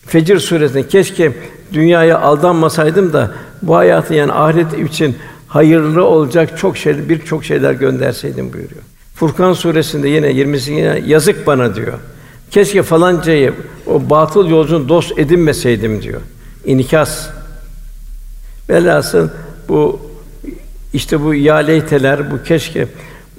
[0.08, 1.32] Fecir suresinde keşke
[1.74, 5.15] dünyaya aldanmasaydım da bu hayatı yani ahiret için
[5.48, 8.82] hayırlı olacak çok şey birçok şeyler gönderseydim buyuruyor.
[9.15, 11.93] Furkan suresinde yine 20'sinde yazık bana diyor.
[12.52, 13.54] Keşke falancayı
[13.88, 16.21] o batıl yolcunun dost edinmeseydim diyor.
[16.65, 17.30] İnikas.
[18.69, 19.30] Velhasıl
[19.69, 20.00] bu
[20.93, 22.88] işte bu yaleyteler, bu keşke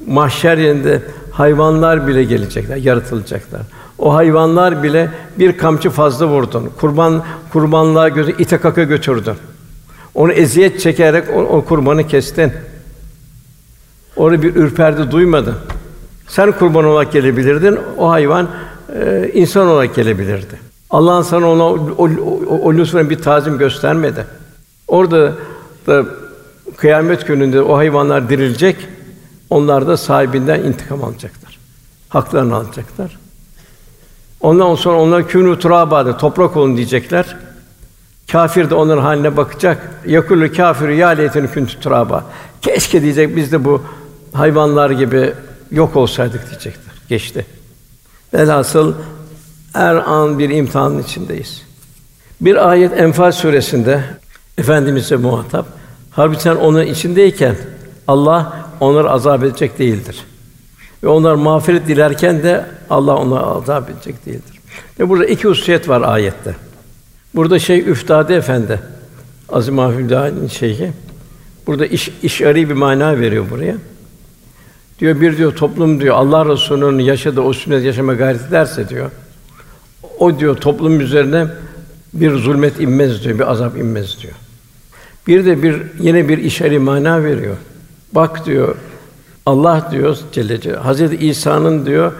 [0.07, 3.61] mahşer yerinde hayvanlar bile gelecekler, yaratılacaklar.
[3.99, 6.71] O hayvanlar bile bir kamçı fazla vurdun.
[6.81, 9.35] Kurban kurbanlığa gözü ite kaka götürdün.
[10.15, 12.53] Onu eziyet çekerek o, o kurbanı kestin.
[14.17, 15.55] Orada bir ürperdi duymadı.
[16.29, 18.49] Sen kurban olarak gelebilirdin, o hayvan
[19.01, 20.61] e, insan olarak gelebilirdi.
[20.91, 22.09] Allah'ın sana ona o, o,
[22.49, 22.75] o, o
[23.11, 24.25] bir tazim göstermedi.
[24.89, 25.33] Orada
[25.87, 26.05] da
[26.77, 28.77] kıyamet gününde o hayvanlar dirilecek,
[29.51, 31.59] onlar da sahibinden intikam alacaklar.
[32.09, 33.19] Haklarını alacaklar.
[34.41, 37.37] Ondan sonra onlar künü turabada toprak olun diyecekler.
[38.33, 39.91] Kafir de onların haline bakacak.
[40.07, 42.25] Yakullu kâfiru ya leyteni kuntu turaba.
[42.63, 43.83] Keşke diyecek biz de bu
[44.33, 45.33] hayvanlar gibi
[45.71, 46.95] yok olsaydık diyecekler.
[47.09, 47.47] Geçti.
[48.35, 48.95] Velhasıl
[49.73, 51.63] her an bir imtihanın içindeyiz.
[52.41, 54.05] Bir ayet Enfal suresinde
[54.59, 55.67] Efendimiz'e muhatap.
[56.11, 57.57] Halbuki sen onun içindeyken
[58.09, 60.25] Allah onları azap edecek değildir.
[61.03, 64.61] Ve onlar mağfiret dilerken de Allah onları azap edecek değildir.
[65.01, 66.57] Ve burada iki hususiyet var ayette.
[67.35, 68.81] Burada şey Üftade Efendi
[69.49, 70.93] Azim Mahfudâ'nın şeyhi
[71.67, 73.77] burada iş işari bir mana veriyor buraya.
[74.99, 79.11] Diyor bir diyor toplum diyor Allah Resulü'nün yaşadığı o sünnet yaşama gayret ederse diyor.
[80.19, 81.47] O diyor toplum üzerine
[82.13, 84.35] bir zulmet inmez diyor, bir azap inmez diyor.
[85.27, 87.57] Bir de bir yine bir işari mana veriyor.
[88.17, 88.77] Bak diyor
[89.47, 92.13] Allah diyor Celle Hazreti İsa'nın diyor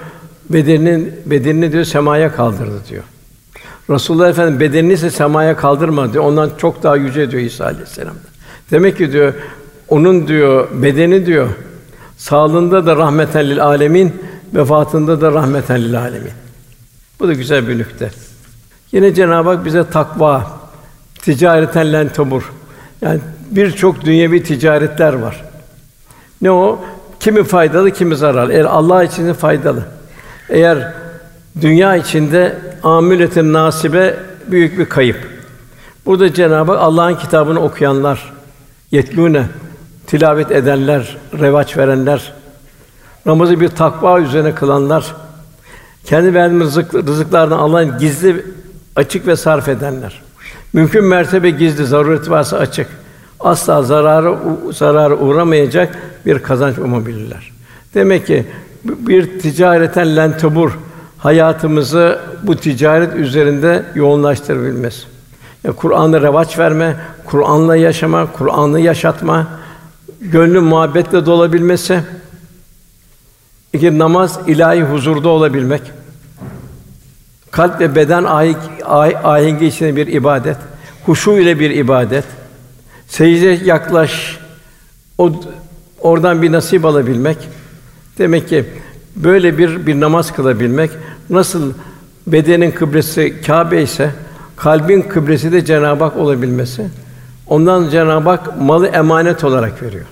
[0.51, 3.03] bedeninin bedenini diyor semaya kaldırdı diyor.
[3.91, 6.25] Resulullah Efendimiz bedenini ise semaya kaldırmadı diyor.
[6.25, 8.15] Ondan çok daha yüce diyor İsa Aleyhisselam.
[8.71, 9.35] Demek ki diyor
[9.89, 11.49] onun diyor bedeni diyor
[12.17, 14.15] Sağlığında da rahmeten lil alemin,
[14.55, 16.33] vefatında da rahmeten lil alemin.
[17.21, 18.11] Bu da güzel bir nükte.
[18.93, 20.61] Yine Cenab-ı Hak bize takva,
[21.23, 22.53] ticareten len tabur.
[23.03, 25.45] Yani birçok dünyevi ticaretler var.
[26.43, 26.85] Ne o?
[27.21, 28.53] Kimi faydalı, kimi zararlı.
[28.53, 29.83] Eğer Allah için faydalı.
[30.49, 30.93] Eğer
[31.61, 35.29] dünya içinde amületin nasibe büyük bir kayıp.
[36.07, 38.33] Burada Cenab-ı Hak Allah'ın kitabını okuyanlar,
[38.91, 39.45] yetlûne
[40.07, 42.33] tilavet edenler, revaç verenler,
[43.27, 45.15] Namazı bir takva üzerine kılanlar,
[46.05, 48.47] kendi verdiğimiz rızık, rızıklardan Allah'ın gizli,
[48.97, 50.23] açık ve sarf edenler.
[50.73, 52.87] Mümkün mertebe gizli, zaruret varsa açık.
[53.41, 54.37] Asla zararı
[54.73, 57.53] zararı uğramayacak bir kazanç umabilirler.
[57.95, 58.47] Demek ki
[58.85, 60.79] bir ticareten lentebur
[61.19, 65.03] hayatımızı bu ticaret üzerinde yoğunlaştırabilmesi.
[65.65, 69.47] Yani Kur'an'ı revaç verme, Kur'an'la yaşama, Kur'an'ı yaşatma,
[70.21, 72.01] gönlün muhabbetle dolabilmesi.
[73.73, 75.83] İki namaz ilahi huzurda olabilmek.
[77.51, 80.57] Kalp ve beden ah, ahengi içinde bir ibadet,
[81.07, 82.25] huşu ile bir ibadet.
[83.09, 84.39] Secde yaklaş,
[85.19, 85.33] o
[86.01, 87.39] oradan bir nasip alabilmek.
[88.19, 88.65] Demek ki
[89.17, 90.91] böyle bir bir namaz kılabilmek
[91.31, 91.73] nasıl
[92.27, 94.11] bedenin kıblesi Kâbe ise
[94.57, 96.87] kalbin kıblesi de Cenab-ı Hak olabilmesi.
[97.47, 100.07] Ondan Cenab-ı Hak malı emanet olarak veriyor.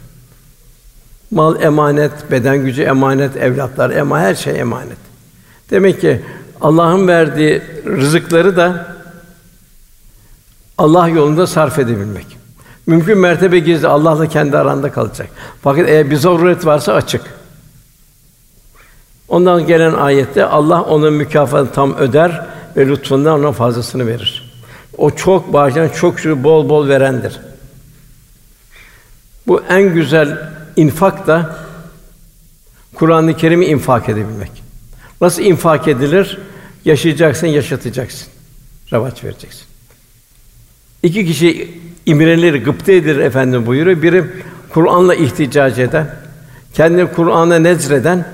[1.30, 4.98] Mal emanet, beden gücü emanet, evlatlar emanet, her şey emanet.
[5.70, 6.22] Demek ki
[6.60, 8.94] Allah'ın verdiği rızıkları da
[10.78, 12.43] Allah yolunda sarf edebilmek.
[12.86, 15.28] Mümkün mertebe gizli Allah'la kendi aranda kalacak.
[15.62, 17.22] Fakat eğer bir zaruret varsa açık.
[19.28, 24.54] Ondan gelen ayette Allah onun mükafatını tam öder ve lütfundan ona fazlasını verir.
[24.98, 27.40] O çok bağışlayan, çok şu bol bol verendir.
[29.46, 31.56] Bu en güzel infak da
[32.94, 34.50] Kur'an-ı Kerim'i infak edebilmek.
[35.20, 36.38] Nasıl infak edilir?
[36.84, 38.28] Yaşayacaksın, yaşatacaksın.
[38.92, 39.64] Revaç vereceksin.
[41.02, 44.02] İki kişi imrenir, gıpta edilir efendim buyuruyor.
[44.02, 44.24] Biri
[44.70, 46.06] Kur'an'la ihticac eden,
[46.74, 48.24] kendini Kur'an'a nezreden,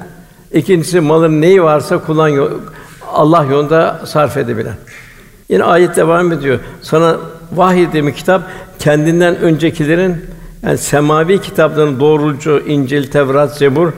[0.53, 2.51] ikincisi malın neyi varsa kullan
[3.13, 4.75] Allah yolunda sarf edebilen.
[5.49, 6.59] Yine ayet devam ediyor.
[6.83, 7.17] Sana
[7.53, 8.43] vahyettiğim kitap
[8.79, 10.17] kendinden öncekilerin
[10.63, 13.93] yani semavi kitapların doğrucu İncil, Tevrat, Zebur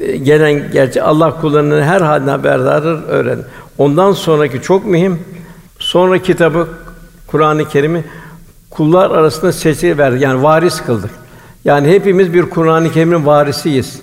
[0.00, 3.38] e, gelen gerçi Allah kullarının her haline haberdardır öğren.
[3.78, 5.18] Ondan sonraki çok mühim.
[5.78, 6.68] Sonra kitabı
[7.26, 8.04] Kur'an-ı Kerim'i
[8.70, 11.10] kullar arasında seçi ver yani varis kıldık.
[11.64, 14.00] Yani hepimiz bir Kur'an-ı Kerim'in varisiyiz.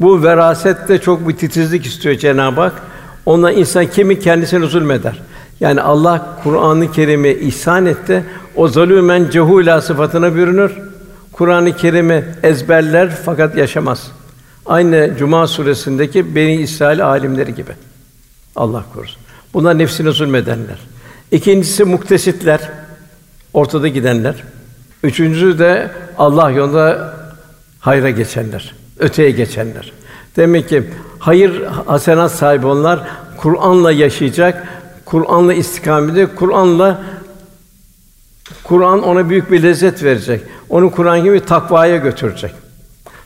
[0.00, 2.82] Bu veraset de çok bir titizlik istiyor Cenab-ı Hak.
[3.26, 5.22] Ondan insan kimi kendisine zulmeder.
[5.60, 8.24] Yani Allah Kur'an-ı Kerim'i ihsan etti.
[8.56, 10.72] O zalûmen cehûlâ sıfatına bürünür.
[11.32, 14.10] Kur'an-ı Kerim'i ezberler fakat yaşamaz.
[14.66, 17.72] Aynı Cuma suresindeki Beni İsrail alimleri gibi.
[18.56, 19.22] Allah korusun.
[19.54, 20.78] Bunlar nefsine zulmedenler.
[21.30, 22.60] İkincisi muktesitler,
[23.52, 24.34] ortada gidenler.
[25.02, 27.14] Üçüncüsü de Allah yolunda
[27.80, 29.92] hayra geçenler, öteye geçenler.
[30.36, 30.84] Demek ki
[31.18, 33.00] hayır hasenat sahibi onlar
[33.36, 34.68] Kur'an'la yaşayacak,
[35.04, 37.00] Kur'an'la istikamette, Kur'an'la
[38.64, 40.42] Kur'an ona büyük bir lezzet verecek.
[40.68, 42.52] Onu Kur'an gibi takvaya götürecek.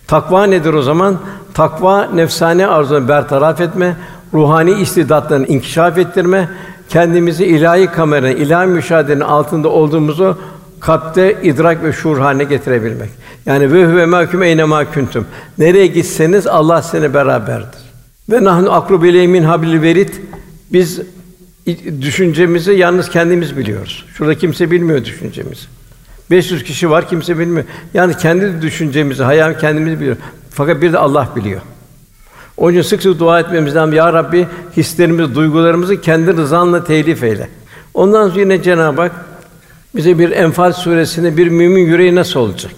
[0.06, 1.18] Takva nedir o zaman?
[1.54, 3.96] Takva nefsane arzuları bertaraf etme,
[4.34, 6.48] ruhani istidatlarını inkişaf ettirme,
[6.92, 10.38] kendimizi ilahi kameranın, ilahi müşahedenin altında olduğumuzu
[10.80, 13.10] kalpte idrak ve şuur haline getirebilmek.
[13.46, 15.26] Yani ve huve mahkum eyne mahkuntum.
[15.58, 17.80] Nereye gitseniz Allah seni beraberdir.
[18.30, 20.20] Ve nahnu akrubu min hablil verit.
[20.72, 21.00] Biz
[22.00, 24.04] düşüncemizi yalnız kendimiz biliyoruz.
[24.14, 25.66] Şurada kimse bilmiyor düşüncemizi.
[26.30, 27.64] 500 kişi var kimse bilmiyor.
[27.94, 30.16] Yani kendi düşüncemizi, hayal kendimiz biliyor.
[30.50, 31.60] Fakat bir de Allah biliyor.
[32.56, 33.92] Onun için sık sık dua etmemiz lazım.
[33.92, 37.48] Ya Rabbi hislerimizi, duygularımızı kendi rızanla telif eyle.
[37.94, 39.12] Ondan sonra yine Cenab-ı Hak
[39.96, 42.72] bize bir Enfal suresinde bir mümin yüreği nasıl olacak?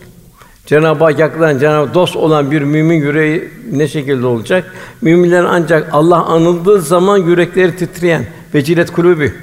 [0.66, 4.72] Cenab-ı Hak yakından Cenab-ı Hak dost olan bir mümin yüreği ne şekilde olacak?
[5.02, 9.34] Müminlerin ancak Allah anıldığı zaman yürekleri titreyen vecilet kulübü.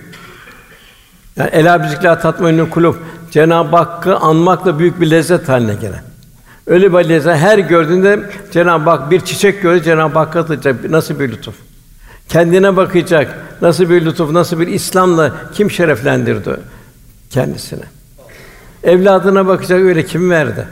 [1.36, 2.96] Yani ela bizikla tatmainül kulub.
[3.32, 6.11] Cenab-ı Hakk'ı anmakla büyük bir lezzet haline gelen.
[6.68, 8.20] Öyle bir her gördüğünde
[8.52, 11.56] Cenab-ı Hak bir çiçek göre Cenab-ı Hakk'a atacak nasıl bir lütuf.
[12.30, 13.38] Kendine bakacak.
[13.62, 16.56] Nasıl bir lütuf, nasıl bir İslam'la kim şereflendirdi
[17.30, 17.84] kendisine.
[18.84, 20.68] Evladına bakacak öyle kim verdi?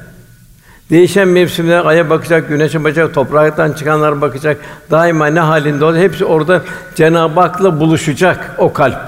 [0.89, 4.57] Değişen mevsimlere aya bakacak, güneşe bakacak, topraktan çıkanlar bakacak.
[4.91, 5.97] Daima ne halinde olur?
[5.97, 6.63] Hepsi orada
[6.95, 8.99] Cenab-ı Hak'la buluşacak o kalp.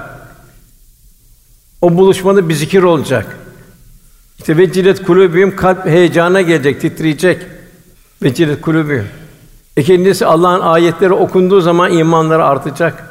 [1.82, 3.38] O buluşmada bir zikir olacak.
[4.42, 7.42] İşte vecilet kulübüm kalp heyecana gelecek, titreyecek.
[8.24, 9.08] Vecilet kulübüm.
[9.78, 13.04] İkincisi Allah'ın ayetleri okunduğu zaman imanları artacak.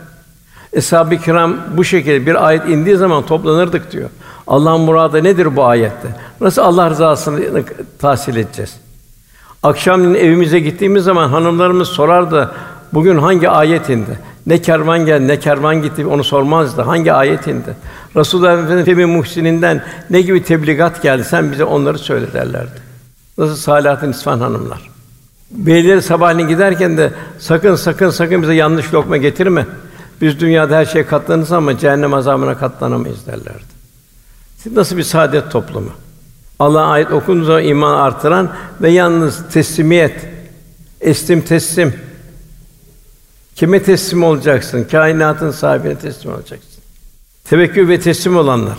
[0.72, 4.10] Eshab-ı kiram bu şekilde bir ayet indiği zaman toplanırdık diyor.
[4.46, 6.08] Allah'ın muradı nedir bu ayette?
[6.40, 7.64] Nasıl Allah rızasını
[7.98, 8.76] tahsil edeceğiz?
[9.62, 12.54] Akşam evimize gittiğimiz zaman hanımlarımız sorardı,
[12.92, 14.18] bugün hangi ayet indi?
[14.50, 16.82] Ne kervan geldi, ne kervan gitti onu sormazdı.
[16.82, 17.76] Hangi ayet indi?
[18.16, 21.24] Resulullah Efendimiz Muhsin'inden ne gibi tebligat geldi?
[21.24, 22.80] Sen bize onları söyle derlerdi.
[23.38, 24.90] Nasıl Salahattin İsfan hanımlar.
[25.50, 29.66] Beyleri sabahleyin giderken de sakın sakın sakın bize yanlış lokma getirme.
[30.20, 33.70] Biz dünyada her şeye katlanırız ama cehennem azabına katlanamayız derlerdi.
[34.56, 35.90] Siz nasıl bir saadet toplumu?
[36.58, 38.50] Allah'a ait okunduğu iman artıran
[38.82, 40.26] ve yalnız teslimiyet,
[41.00, 42.09] estim teslim.
[43.60, 44.86] Kime teslim olacaksın?
[44.90, 46.82] Kainatın sahibine teslim olacaksın.
[47.44, 48.78] Tevekkül ve teslim olanlar.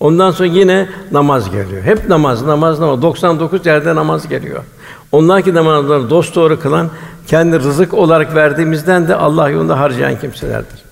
[0.00, 1.82] Ondan sonra yine namaz geliyor.
[1.82, 3.02] Hep namaz, namaz, namaz.
[3.02, 4.64] 99 yerde namaz geliyor.
[5.12, 6.90] Onlar ki namazları dost doğru kılan,
[7.26, 10.84] kendi rızık olarak verdiğimizden de Allah yolunda harcayan kimselerdir.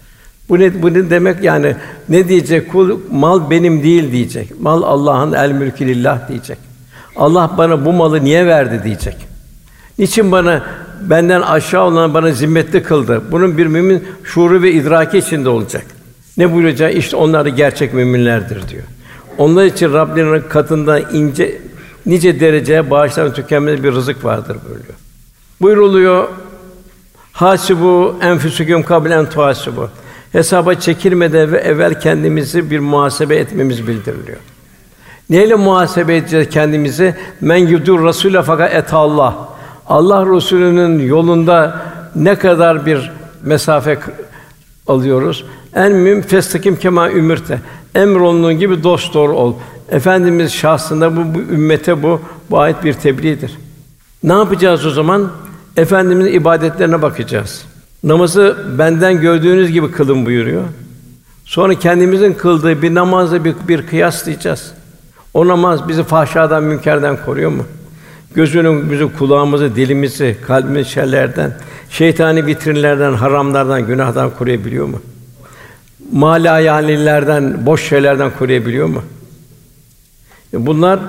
[0.49, 1.77] Bu ne, bu ne demek yani?
[2.09, 2.73] Ne diyecek?
[2.73, 4.61] Kul mal benim değil diyecek.
[4.61, 6.59] Mal Allah'ın el mülkü lillah diyecek.
[7.17, 9.17] Allah bana bu malı niye verdi diyecek.
[9.99, 10.62] Niçin bana
[11.00, 13.22] benden aşağı olan bana zimmetli kıldı?
[13.30, 15.85] Bunun bir mümin şuuru ve idraki içinde olacak.
[16.37, 16.94] Ne buyuracak?
[16.94, 18.83] İşte onlar da gerçek müminlerdir diyor.
[19.38, 21.59] Onlar için Rabblerinin katında ince
[22.07, 24.94] nice dereceye bağışlanan tükenmez bir rızık vardır buyuruyor.
[25.61, 26.28] Buyruluyor.
[27.33, 29.88] Hasibu enfüsüküm kablen tuhasibu.
[30.33, 34.38] Hesaba çekilmeden ve evvel kendimizi bir muhasebe etmemiz bildiriliyor.
[35.30, 37.14] Neyle muhasebe edeceğiz kendimizi?
[37.40, 39.54] Men yudur Rasûle fakat et Allah.
[39.88, 41.83] Allah Resulü'nün yolunda
[42.14, 43.99] ne kadar bir mesafe
[44.87, 45.44] alıyoruz?
[45.75, 47.61] En mühim festakim kema ümürte.
[47.94, 49.55] Emrolunduğun gibi dost doğru ol.
[49.90, 52.20] Efendimiz şahsında bu, bu ümmete bu
[52.51, 53.59] bu ayet bir tebliğdir.
[54.23, 55.31] Ne yapacağız o zaman?
[55.77, 57.64] Efendimizin ibadetlerine bakacağız.
[58.05, 60.62] Namazı benden gördüğünüz gibi kılın buyuruyor.
[61.44, 64.73] Sonra kendimizin kıldığı bir namazla bir, bir kıyaslayacağız.
[65.35, 67.62] O namaz bizi fahşadan, münkerden koruyor mu?
[68.35, 71.53] Gözünün, bizim kulağımızı, dilimizi, kalbimizi şerlerden,
[71.90, 75.01] şeytani vitrinlerden, haramlardan, günahdan koruyabiliyor mu?
[76.12, 79.03] Mala yanilerden, boş şeylerden koruyabiliyor mu?
[80.53, 81.01] Bunlar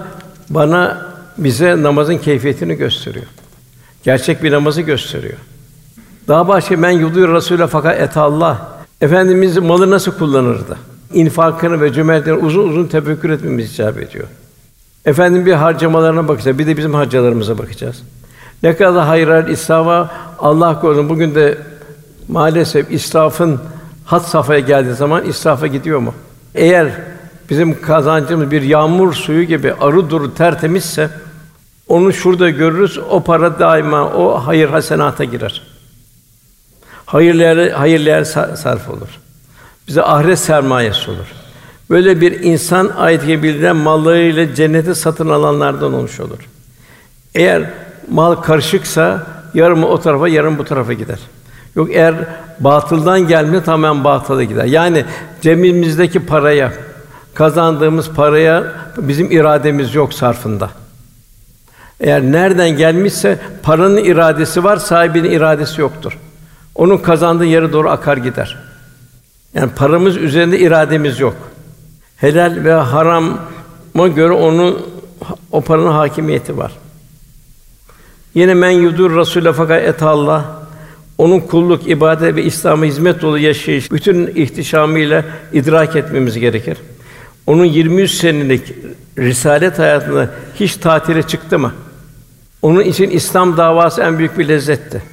[0.50, 1.06] bana
[1.38, 3.26] bize namazın keyfiyetini gösteriyor.
[4.04, 5.38] Gerçek bir namazı gösteriyor.
[6.28, 8.76] Daha başka men yudur Rasûle fakat et Allah.
[9.02, 10.78] Efendimiz malı nasıl kullanırdı?
[11.14, 14.28] İnfakını ve cömertliğini uzun uzun tefekkür etmemiz icap ediyor.
[15.06, 16.60] Efendim bir harcamalarına bakacağız.
[16.60, 18.04] Bir de bizim harcalarımıza bakacağız.
[18.63, 21.10] Ne kadar hayır israfa Allah korusun.
[21.10, 21.58] Bugün de
[22.28, 23.60] maalesef israfın
[24.06, 26.13] hat safhaya geldiği zaman israfa gidiyor mu?
[26.56, 26.88] Eğer
[27.50, 31.10] bizim kazancımız bir yağmur suyu gibi arı duru tertemizse
[31.88, 32.98] onu şurada görürüz.
[32.98, 35.62] O para daima o hayır hasenata girer.
[37.06, 38.26] Hayırlı hayırlı
[38.58, 39.20] sarf olur.
[39.88, 41.45] Bize ahiret sermayesi olur.
[41.89, 46.39] Böyle bir insan ayet-i bildiren mallarıyla cenneti satın alanlardan olmuş olur.
[47.36, 47.69] Eğer
[48.10, 51.19] mal karışıksa yarım o tarafa, yarım bu tarafa gider.
[51.76, 52.15] Yok eğer
[52.60, 54.65] batıldan gelme tamamen batıla gider.
[54.65, 55.06] Yani
[55.41, 56.74] cebimizdeki paraya,
[57.34, 58.63] kazandığımız paraya
[58.98, 60.69] bizim irademiz yok sarfında.
[62.00, 66.17] Eğer nereden gelmişse paranın iradesi var, sahibinin iradesi yoktur.
[66.76, 68.58] Onun kazandığı yere doğru akar gider.
[69.54, 71.36] Yani paramız üzerinde irademiz yok.
[72.26, 74.82] Helal ve harama göre onun
[75.52, 76.72] o paranın hakimiyeti var.
[78.36, 80.46] Yine men yudur Rasûle fakat et Allah
[81.18, 86.78] onun kulluk, ibadet ve İslam'a hizmet dolu yaşayış bütün ihtişamıyla idrak etmemiz gerekir.
[87.48, 88.74] Onun 23 senelik
[89.18, 91.74] risalet hayatında hiç tatile çıktı mı?
[92.62, 95.04] Onun için İslam davası en büyük bir lezzetti.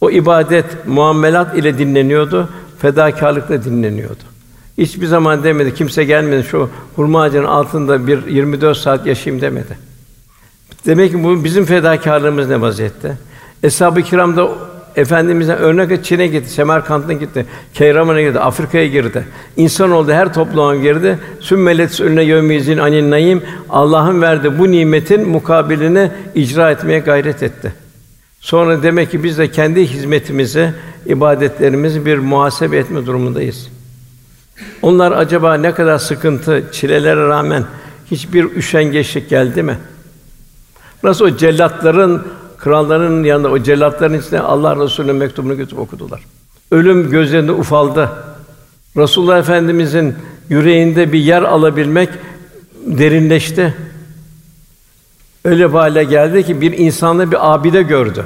[0.00, 4.31] O ibadet muamelat ile dinleniyordu, fedakarlıkla dinleniyordu.
[4.78, 9.78] Hiçbir zaman demedi, kimse gelmedi şu hurma ağacının altında bir 24 saat yaşayayım demedi.
[10.86, 13.16] Demek ki bu bizim fedakarlığımız ne vaziyette?
[13.62, 14.48] Eshab-ı Kiram da
[14.96, 19.24] Efendimiz'e örnek Çin'e gitti, Semerkant'a gitti, Keyraman'a gitti, Afrika'ya girdi.
[19.56, 21.18] İnsan oldu, her topluma girdi.
[21.40, 27.72] Sümmelet önüne yevmizin anin naim Allah'ın verdiği bu nimetin mukabiline icra etmeye gayret etti.
[28.40, 30.72] Sonra demek ki biz de kendi hizmetimizi,
[31.06, 33.68] ibadetlerimizi bir muhasebe etme durumundayız.
[34.82, 37.64] Onlar acaba ne kadar sıkıntı, çilelere rağmen
[38.10, 39.78] hiçbir üşengeçlik geldi mi?
[41.02, 42.22] Nasıl o cellatların,
[42.58, 46.20] kralların yanında o cellatların içinde Allah Resulü'nün mektubunu götürüp okudular.
[46.70, 48.10] Ölüm gözlerinde ufaldı.
[48.96, 50.14] Resulullah Efendimizin
[50.48, 52.08] yüreğinde bir yer alabilmek
[52.86, 53.74] derinleşti.
[55.44, 58.24] Öyle bir hale geldi ki bir insanla bir abide gördü.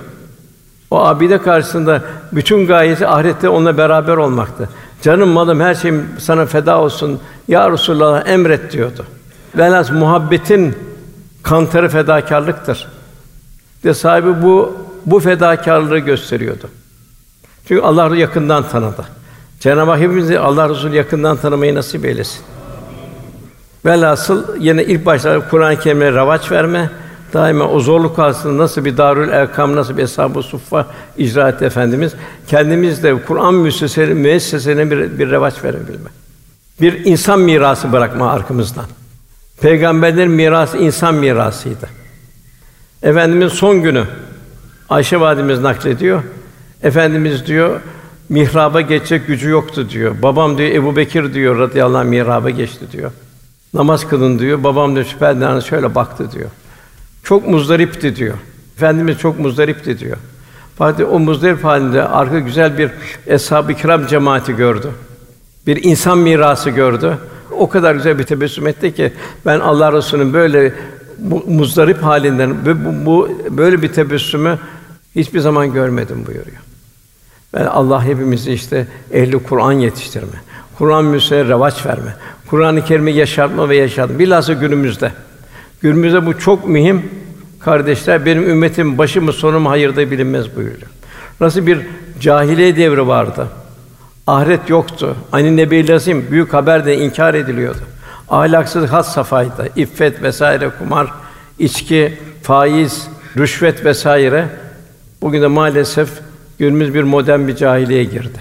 [0.90, 4.68] O abide karşısında bütün gayesi ahirette onunla beraber olmaktı.
[5.06, 7.20] Canım malım her şeyim sana feda olsun.
[7.48, 9.06] Ya Resulallah emret diyordu.
[9.56, 10.76] Velhâsıl muhabbetin
[11.42, 12.86] kantarı fedakarlıktır.
[13.84, 14.76] De sahibi bu
[15.06, 16.68] bu fedakarlığı gösteriyordu.
[17.68, 19.04] Çünkü Allah yakından tanıdı.
[19.60, 22.40] Cenab-ı Hak hepimizi Allah Resulü yakından tanımayı nasip eylesin.
[23.84, 26.90] Velhasıl yine ilk başta Kur'an-ı Kerim'e ravaç verme,
[27.32, 32.12] daima o zorluk karşısında nasıl bir Darül Erkam, nasıl bir Eshab-ı Suffa icra etti Efendimiz.
[32.48, 36.10] Kendimiz de Kur'an müessesesi müessesesine bir, bir revaç verebilme.
[36.80, 38.84] Bir insan mirası bırakma arkamızdan.
[39.60, 41.88] Peygamberlerin mirası insan mirasıydı.
[43.02, 44.04] Efendimiz son günü
[44.88, 46.22] Ayşe validemiz naklediyor.
[46.82, 47.80] Efendimiz diyor
[48.28, 50.22] mihraba geçecek gücü yoktu diyor.
[50.22, 53.10] Babam diyor Ebu Bekir diyor radıyallahu anh mihraba geçti diyor.
[53.74, 54.64] Namaz kılın diyor.
[54.64, 56.50] Babam diyor şu perdeden şöyle baktı diyor.
[57.26, 58.34] Çok muzdaripti diyor.
[58.76, 60.16] Efendimiz çok muzdaripti diyor.
[60.78, 62.90] Fakat o muzdarip halinde arka güzel bir
[63.26, 64.90] eshab-ı kiram cemaati gördü.
[65.66, 67.18] Bir insan mirası gördü.
[67.50, 69.12] O kadar güzel bir tebessüm etti ki
[69.46, 70.72] ben Allah Resulü'nün böyle
[71.18, 74.58] bu muzdarip halinden bu, bu böyle bir tebessümü
[75.16, 76.62] hiçbir zaman görmedim buyuruyor.
[77.54, 80.38] Ben Allah hepimizi işte ehli Kur'an yetiştirme,
[80.78, 82.16] Kur'an müseye revaç verme,
[82.50, 84.18] Kur'an-ı Kerim'i yaşatma ve yaşatma.
[84.18, 85.12] Bilhassa günümüzde.
[85.82, 87.02] Günümüzde bu çok mühim.
[87.60, 90.88] Kardeşler, benim ümmetim başı mı sonu mu hayırda bilinmez buyuruyor.
[91.40, 91.78] Nasıl bir
[92.20, 93.48] cahiliye devri vardı.
[94.26, 95.16] Ahiret yoktu.
[95.32, 97.80] Aynı Nebi Lazim büyük haber de inkar ediliyordu.
[98.28, 99.68] Ahlaksız has safaydı.
[99.76, 101.06] İffet vesaire, kumar,
[101.58, 104.48] içki, faiz, rüşvet vesaire.
[105.22, 106.08] Bugün de maalesef
[106.58, 108.38] günümüz bir modern bir cahiliye girdi.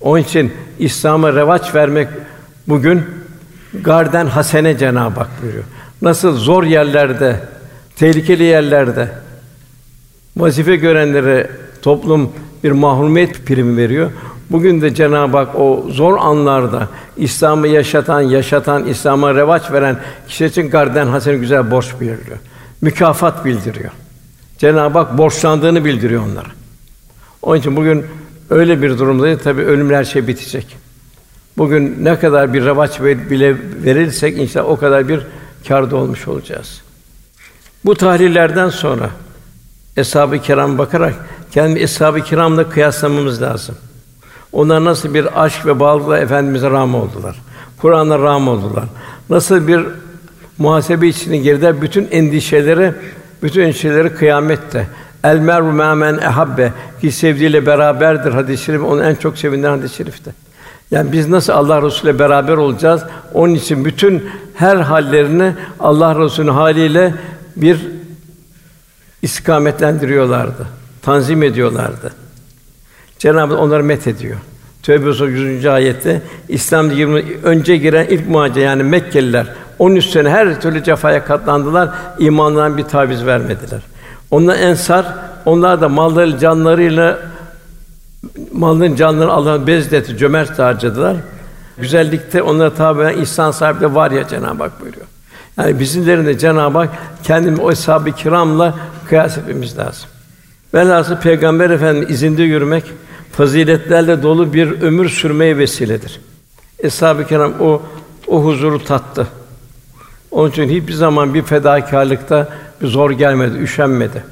[0.00, 2.08] Onun için İslam'a revaç vermek
[2.68, 3.04] bugün
[3.82, 5.64] garden hasene Cenab-ı Hak buyuruyor.
[6.02, 7.40] Nasıl zor yerlerde,
[7.96, 9.08] tehlikeli yerlerde
[10.36, 11.50] vazife görenlere
[11.82, 12.32] toplum
[12.64, 14.10] bir mahrumiyet primi veriyor.
[14.50, 19.96] Bugün de Cenab-ı Hak o zor anlarda İslam'ı yaşatan, yaşatan, İslam'a revaç veren
[20.28, 22.38] kişi için garden hasene güzel borç bildiriyor.
[22.80, 23.90] Mükafat bildiriyor.
[24.58, 26.48] Cenab-ı Hak borçlandığını bildiriyor onlara.
[27.42, 28.04] Onun için bugün
[28.50, 29.40] öyle bir durumdayız.
[29.44, 30.76] Tabii ölümler her şey bitecek.
[31.58, 35.20] Bugün ne kadar bir revaç bile verirsek inşallah o kadar bir
[35.68, 36.82] kârda olmuş olacağız.
[37.84, 39.10] Bu tahlillerden sonra
[39.96, 41.14] eshab-ı kiram bakarak
[41.50, 43.74] kendi eshab-ı kiramla kıyaslamamız lazım.
[44.52, 47.36] Onlar nasıl bir aşk ve bağlılıkla efendimize rağm oldular.
[47.78, 48.84] Kur'an'a rağm oldular.
[49.30, 49.80] Nasıl bir
[50.58, 52.94] muhasebe içinde girdiler bütün endişeleri,
[53.42, 54.86] bütün endişeleri kıyamette.
[55.24, 60.30] El meru men ehabbe ki sevdiğiyle beraberdir hadis-i şerif onu en çok sevilen hadis-i şerifte.
[60.90, 63.02] Yani biz nasıl Allah Resulü ile beraber olacağız?
[63.34, 67.14] Onun için bütün her hallerini Allah Resulü'nün haliyle
[67.56, 67.78] bir
[69.22, 70.66] istikametlendiriyorlardı.
[71.02, 72.12] Tanzim ediyorlardı.
[73.18, 74.36] Cenab-ı Hak onları met ediyor.
[74.82, 75.66] Tövbe Suresi 100.
[75.66, 79.46] ayette İslam 20 önce giren ilk muhacir yani Mekkeliler
[79.78, 81.90] 13 sene her türlü cefaya katlandılar.
[82.18, 83.80] imandan bir taviz vermediler.
[84.30, 85.06] Onlar ensar,
[85.44, 87.18] onlar da malları canlarıyla
[88.52, 91.16] malların canlarını Allah'ın bezdetti, cömert harcadılar.
[91.80, 95.06] Güzellikte onlara tabi ihsan sahibi de var ya Cenab-ı Hak buyuruyor.
[95.58, 96.90] Yani bizimlerin de Cenab-ı Hak
[97.22, 98.74] kendini o eshab-ı kiramla
[99.08, 100.08] kıyas etmemiz lazım.
[100.74, 102.84] Velhasıl Peygamber Efendimiz izinde yürümek
[103.32, 106.20] faziletlerle dolu bir ömür sürmeye vesiledir.
[106.78, 107.82] Eshab-ı kiram o
[108.26, 109.26] o huzuru tattı.
[110.30, 112.48] Onun için hiçbir zaman bir fedakarlıkta
[112.82, 114.24] bir zor gelmedi, üşenmedi.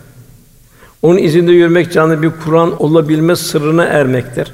[1.02, 4.52] Onun izinde yürümek canlı bir Kur'an olabilme sırrına ermektir.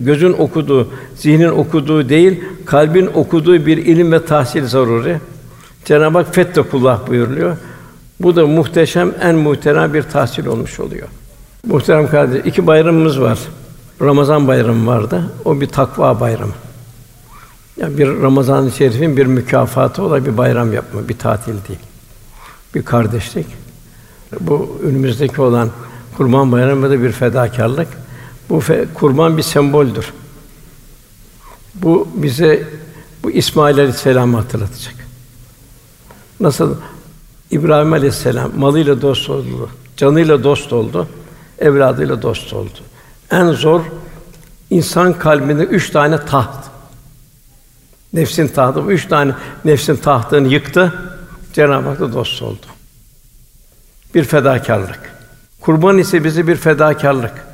[0.00, 5.20] Gözün okuduğu, zihnin okuduğu değil, kalbin okuduğu bir ilim ve tahsil zaruri.
[5.84, 7.56] Cenab-ı Hak fettekullah buyuruluyor.
[8.20, 11.08] Bu da muhteşem, en muhterem bir tahsil olmuş oluyor.
[11.66, 13.38] Muhterem kardeş, iki bayramımız var.
[14.02, 15.22] Ramazan bayramı vardı.
[15.44, 16.52] O bir takva bayramı.
[17.76, 21.80] Yani bir Ramazan-ı Şerif'in bir mükafatı olan bir bayram yapma, bir tatil değil.
[22.74, 23.46] Bir kardeşlik.
[24.40, 25.68] Bu önümüzdeki olan
[26.16, 27.88] Kurban Bayramı da bir fedakarlık.
[28.50, 28.62] Bu
[28.94, 30.12] kurban bir semboldür.
[31.74, 32.68] Bu bize
[33.22, 34.94] bu İsmail Aleyhisselam'ı hatırlatacak.
[36.40, 36.76] Nasıl
[37.50, 41.08] İbrahim Aleyhisselam malıyla dost oldu, canıyla dost oldu,
[41.58, 42.78] evladıyla dost oldu.
[43.30, 43.80] En zor
[44.70, 46.66] insan kalbinde üç tane taht.
[48.12, 49.34] Nefsin tahtı, üç tane
[49.64, 50.92] nefsin tahtını yıktı.
[51.52, 52.66] Cenab-ı Hak da dost oldu.
[54.14, 55.00] Bir fedakarlık.
[55.60, 57.49] Kurban ise bizi bir fedakarlık.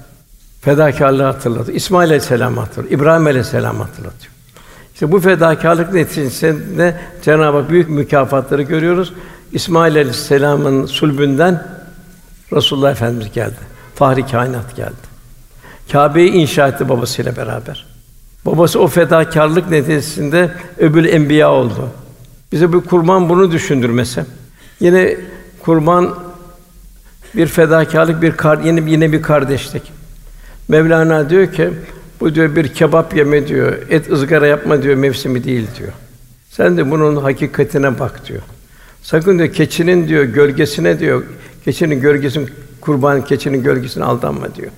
[0.67, 1.73] Fedakarlığı hatırladı.
[1.73, 2.95] İsmail Aleyhisselam hatırladı.
[2.95, 4.33] İbrahim Aleyhisselam hatırlatıyor.
[4.95, 9.13] İşte bu fedakarlık neticesinde Cenab-ı Hak büyük mükafatları görüyoruz.
[9.53, 11.67] İsmail Aleyhisselam'ın sulbünden
[12.53, 13.57] Resulullah Efendimiz geldi.
[13.95, 15.07] Fahri kainat geldi.
[15.93, 17.87] Kâbe'yi inşa etti babasıyla beraber.
[18.47, 21.89] Babası o fedakarlık neticesinde öbül enbiya oldu.
[22.53, 24.25] Bize bu kurban bunu düşündürmesi.
[24.81, 25.17] Yine
[25.63, 26.15] kurban
[27.35, 29.96] bir fedakarlık, bir kar, yine yine bir kardeşlik.
[30.69, 31.71] Mevlana diyor ki
[32.21, 35.93] bu diyor bir kebap yeme diyor, et ızgara yapma diyor, mevsimi değil diyor.
[36.51, 38.43] Sen de bunun hakikatine bak diyor.
[39.03, 41.23] Sakın diyor keçinin diyor gölgesine diyor
[41.65, 42.51] keçinin gölgesinin
[42.81, 44.71] kurban keçinin gölgesine aldanma diyor.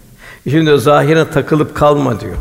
[0.50, 2.36] Şimdi diyor zahire takılıp kalma diyor.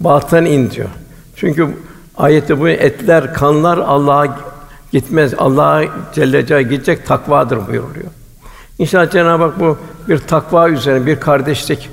[0.00, 0.88] Batın in diyor.
[1.36, 1.68] Çünkü
[2.16, 4.38] ayette bu etler, kanlar Allah'a
[4.92, 5.34] gitmez.
[5.38, 8.06] Allah'a Celle Celaluhu gidecek takvadır buyuruluyor.
[8.78, 11.90] İnşallah Cenab-ı Hak bu bir takva üzerine bir kardeşlik.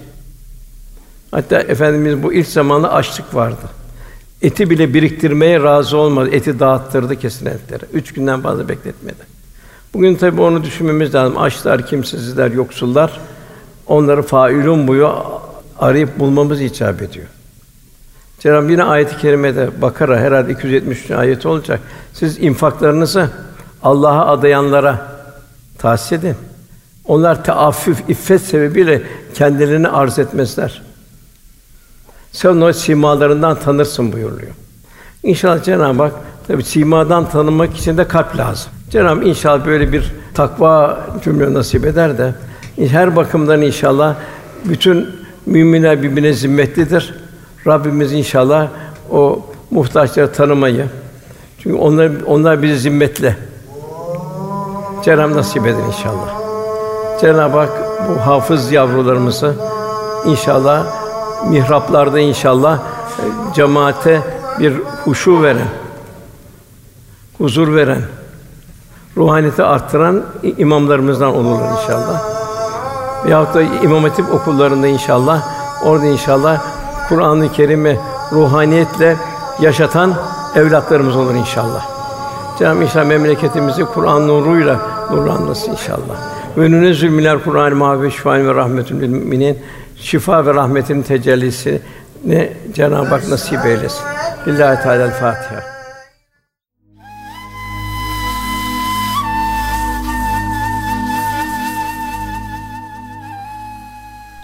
[1.31, 3.69] Hatta efendimiz bu ilk zamanında açlık vardı.
[4.41, 6.29] Eti bile biriktirmeye razı olmadı.
[6.31, 7.83] Eti dağıttırdı kesin etleri.
[7.93, 9.31] Üç günden fazla bekletmedi.
[9.93, 11.37] Bugün tabi onu düşünmemiz lazım.
[11.37, 13.19] Açlar, kimsesizler, yoksullar.
[13.87, 15.11] Onları failun buyu
[15.79, 17.27] arayıp bulmamız icap ediyor.
[18.39, 21.11] Cenab-ı yine ayet-i kerimede Bakara herhalde 273.
[21.11, 21.79] ayet olacak.
[22.13, 23.29] Siz infaklarınızı
[23.83, 25.07] Allah'a adayanlara
[25.77, 26.35] tahsis edin.
[27.05, 29.01] Onlar teaffüf, iffet sebebiyle
[29.33, 30.81] kendilerini arz etmezler.
[32.31, 34.51] Sen o simalarından tanırsın buyuruluyor.
[35.23, 36.13] İnşallah Cenab-ı Hak
[36.47, 38.71] tabi simadan tanımak için de kalp lazım.
[38.89, 42.33] Cenab-ı inşallah böyle bir takva cümle nasip eder de
[42.87, 44.15] her bakımdan inşallah
[44.65, 45.07] bütün
[45.45, 47.15] müminler birbirine zimmetlidir.
[47.67, 48.67] Rabbimiz inşallah
[49.11, 50.85] o muhtaçları tanımayı
[51.59, 53.37] çünkü onlar onlar bizi zimmetle
[55.03, 56.41] Cenab-ı nasip eder inşallah.
[57.21, 57.71] Cenab-ı Hak
[58.09, 59.55] bu hafız yavrularımızı
[60.25, 61.00] inşallah
[61.49, 64.21] mihraplarda inşallah e, cemaate
[64.59, 64.73] bir
[65.05, 65.67] huşu veren,
[67.37, 68.01] huzur veren,
[69.17, 70.23] ruhaniyeti arttıran
[70.57, 72.23] imamlarımızdan olurlar inşallah.
[73.25, 75.43] Veyahut da İmam Hatip okullarında inşallah
[75.85, 76.61] orada inşallah
[77.09, 77.99] Kur'an-ı Kerim'i
[78.31, 79.17] ruhaniyetle
[79.61, 80.13] yaşatan
[80.55, 81.85] evlatlarımız olur inşallah.
[82.59, 84.79] Cenab-ı inşallah memleketimizi Kur'an nuruyla
[85.11, 86.15] nurlandırsın inşallah.
[86.57, 88.11] Ve nünezzül minel Kur'an ma ve
[88.55, 89.57] rahmetun lil müminin.
[90.01, 91.81] Şifa ve rahmetin tecellisi
[92.25, 94.05] ne Cenab-ı Hak nasip eylesin.
[94.47, 95.61] Billahi Teala Fatiha.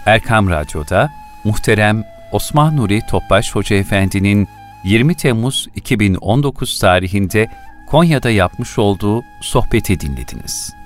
[0.06, 1.10] Erkam Radyo'da
[1.44, 4.48] muhterem Osman Nuri Topbaş Hoca Efendi'nin
[4.84, 7.48] 20 Temmuz 2019 tarihinde
[7.86, 10.77] Konya'da yapmış olduğu sohbeti dinlediniz.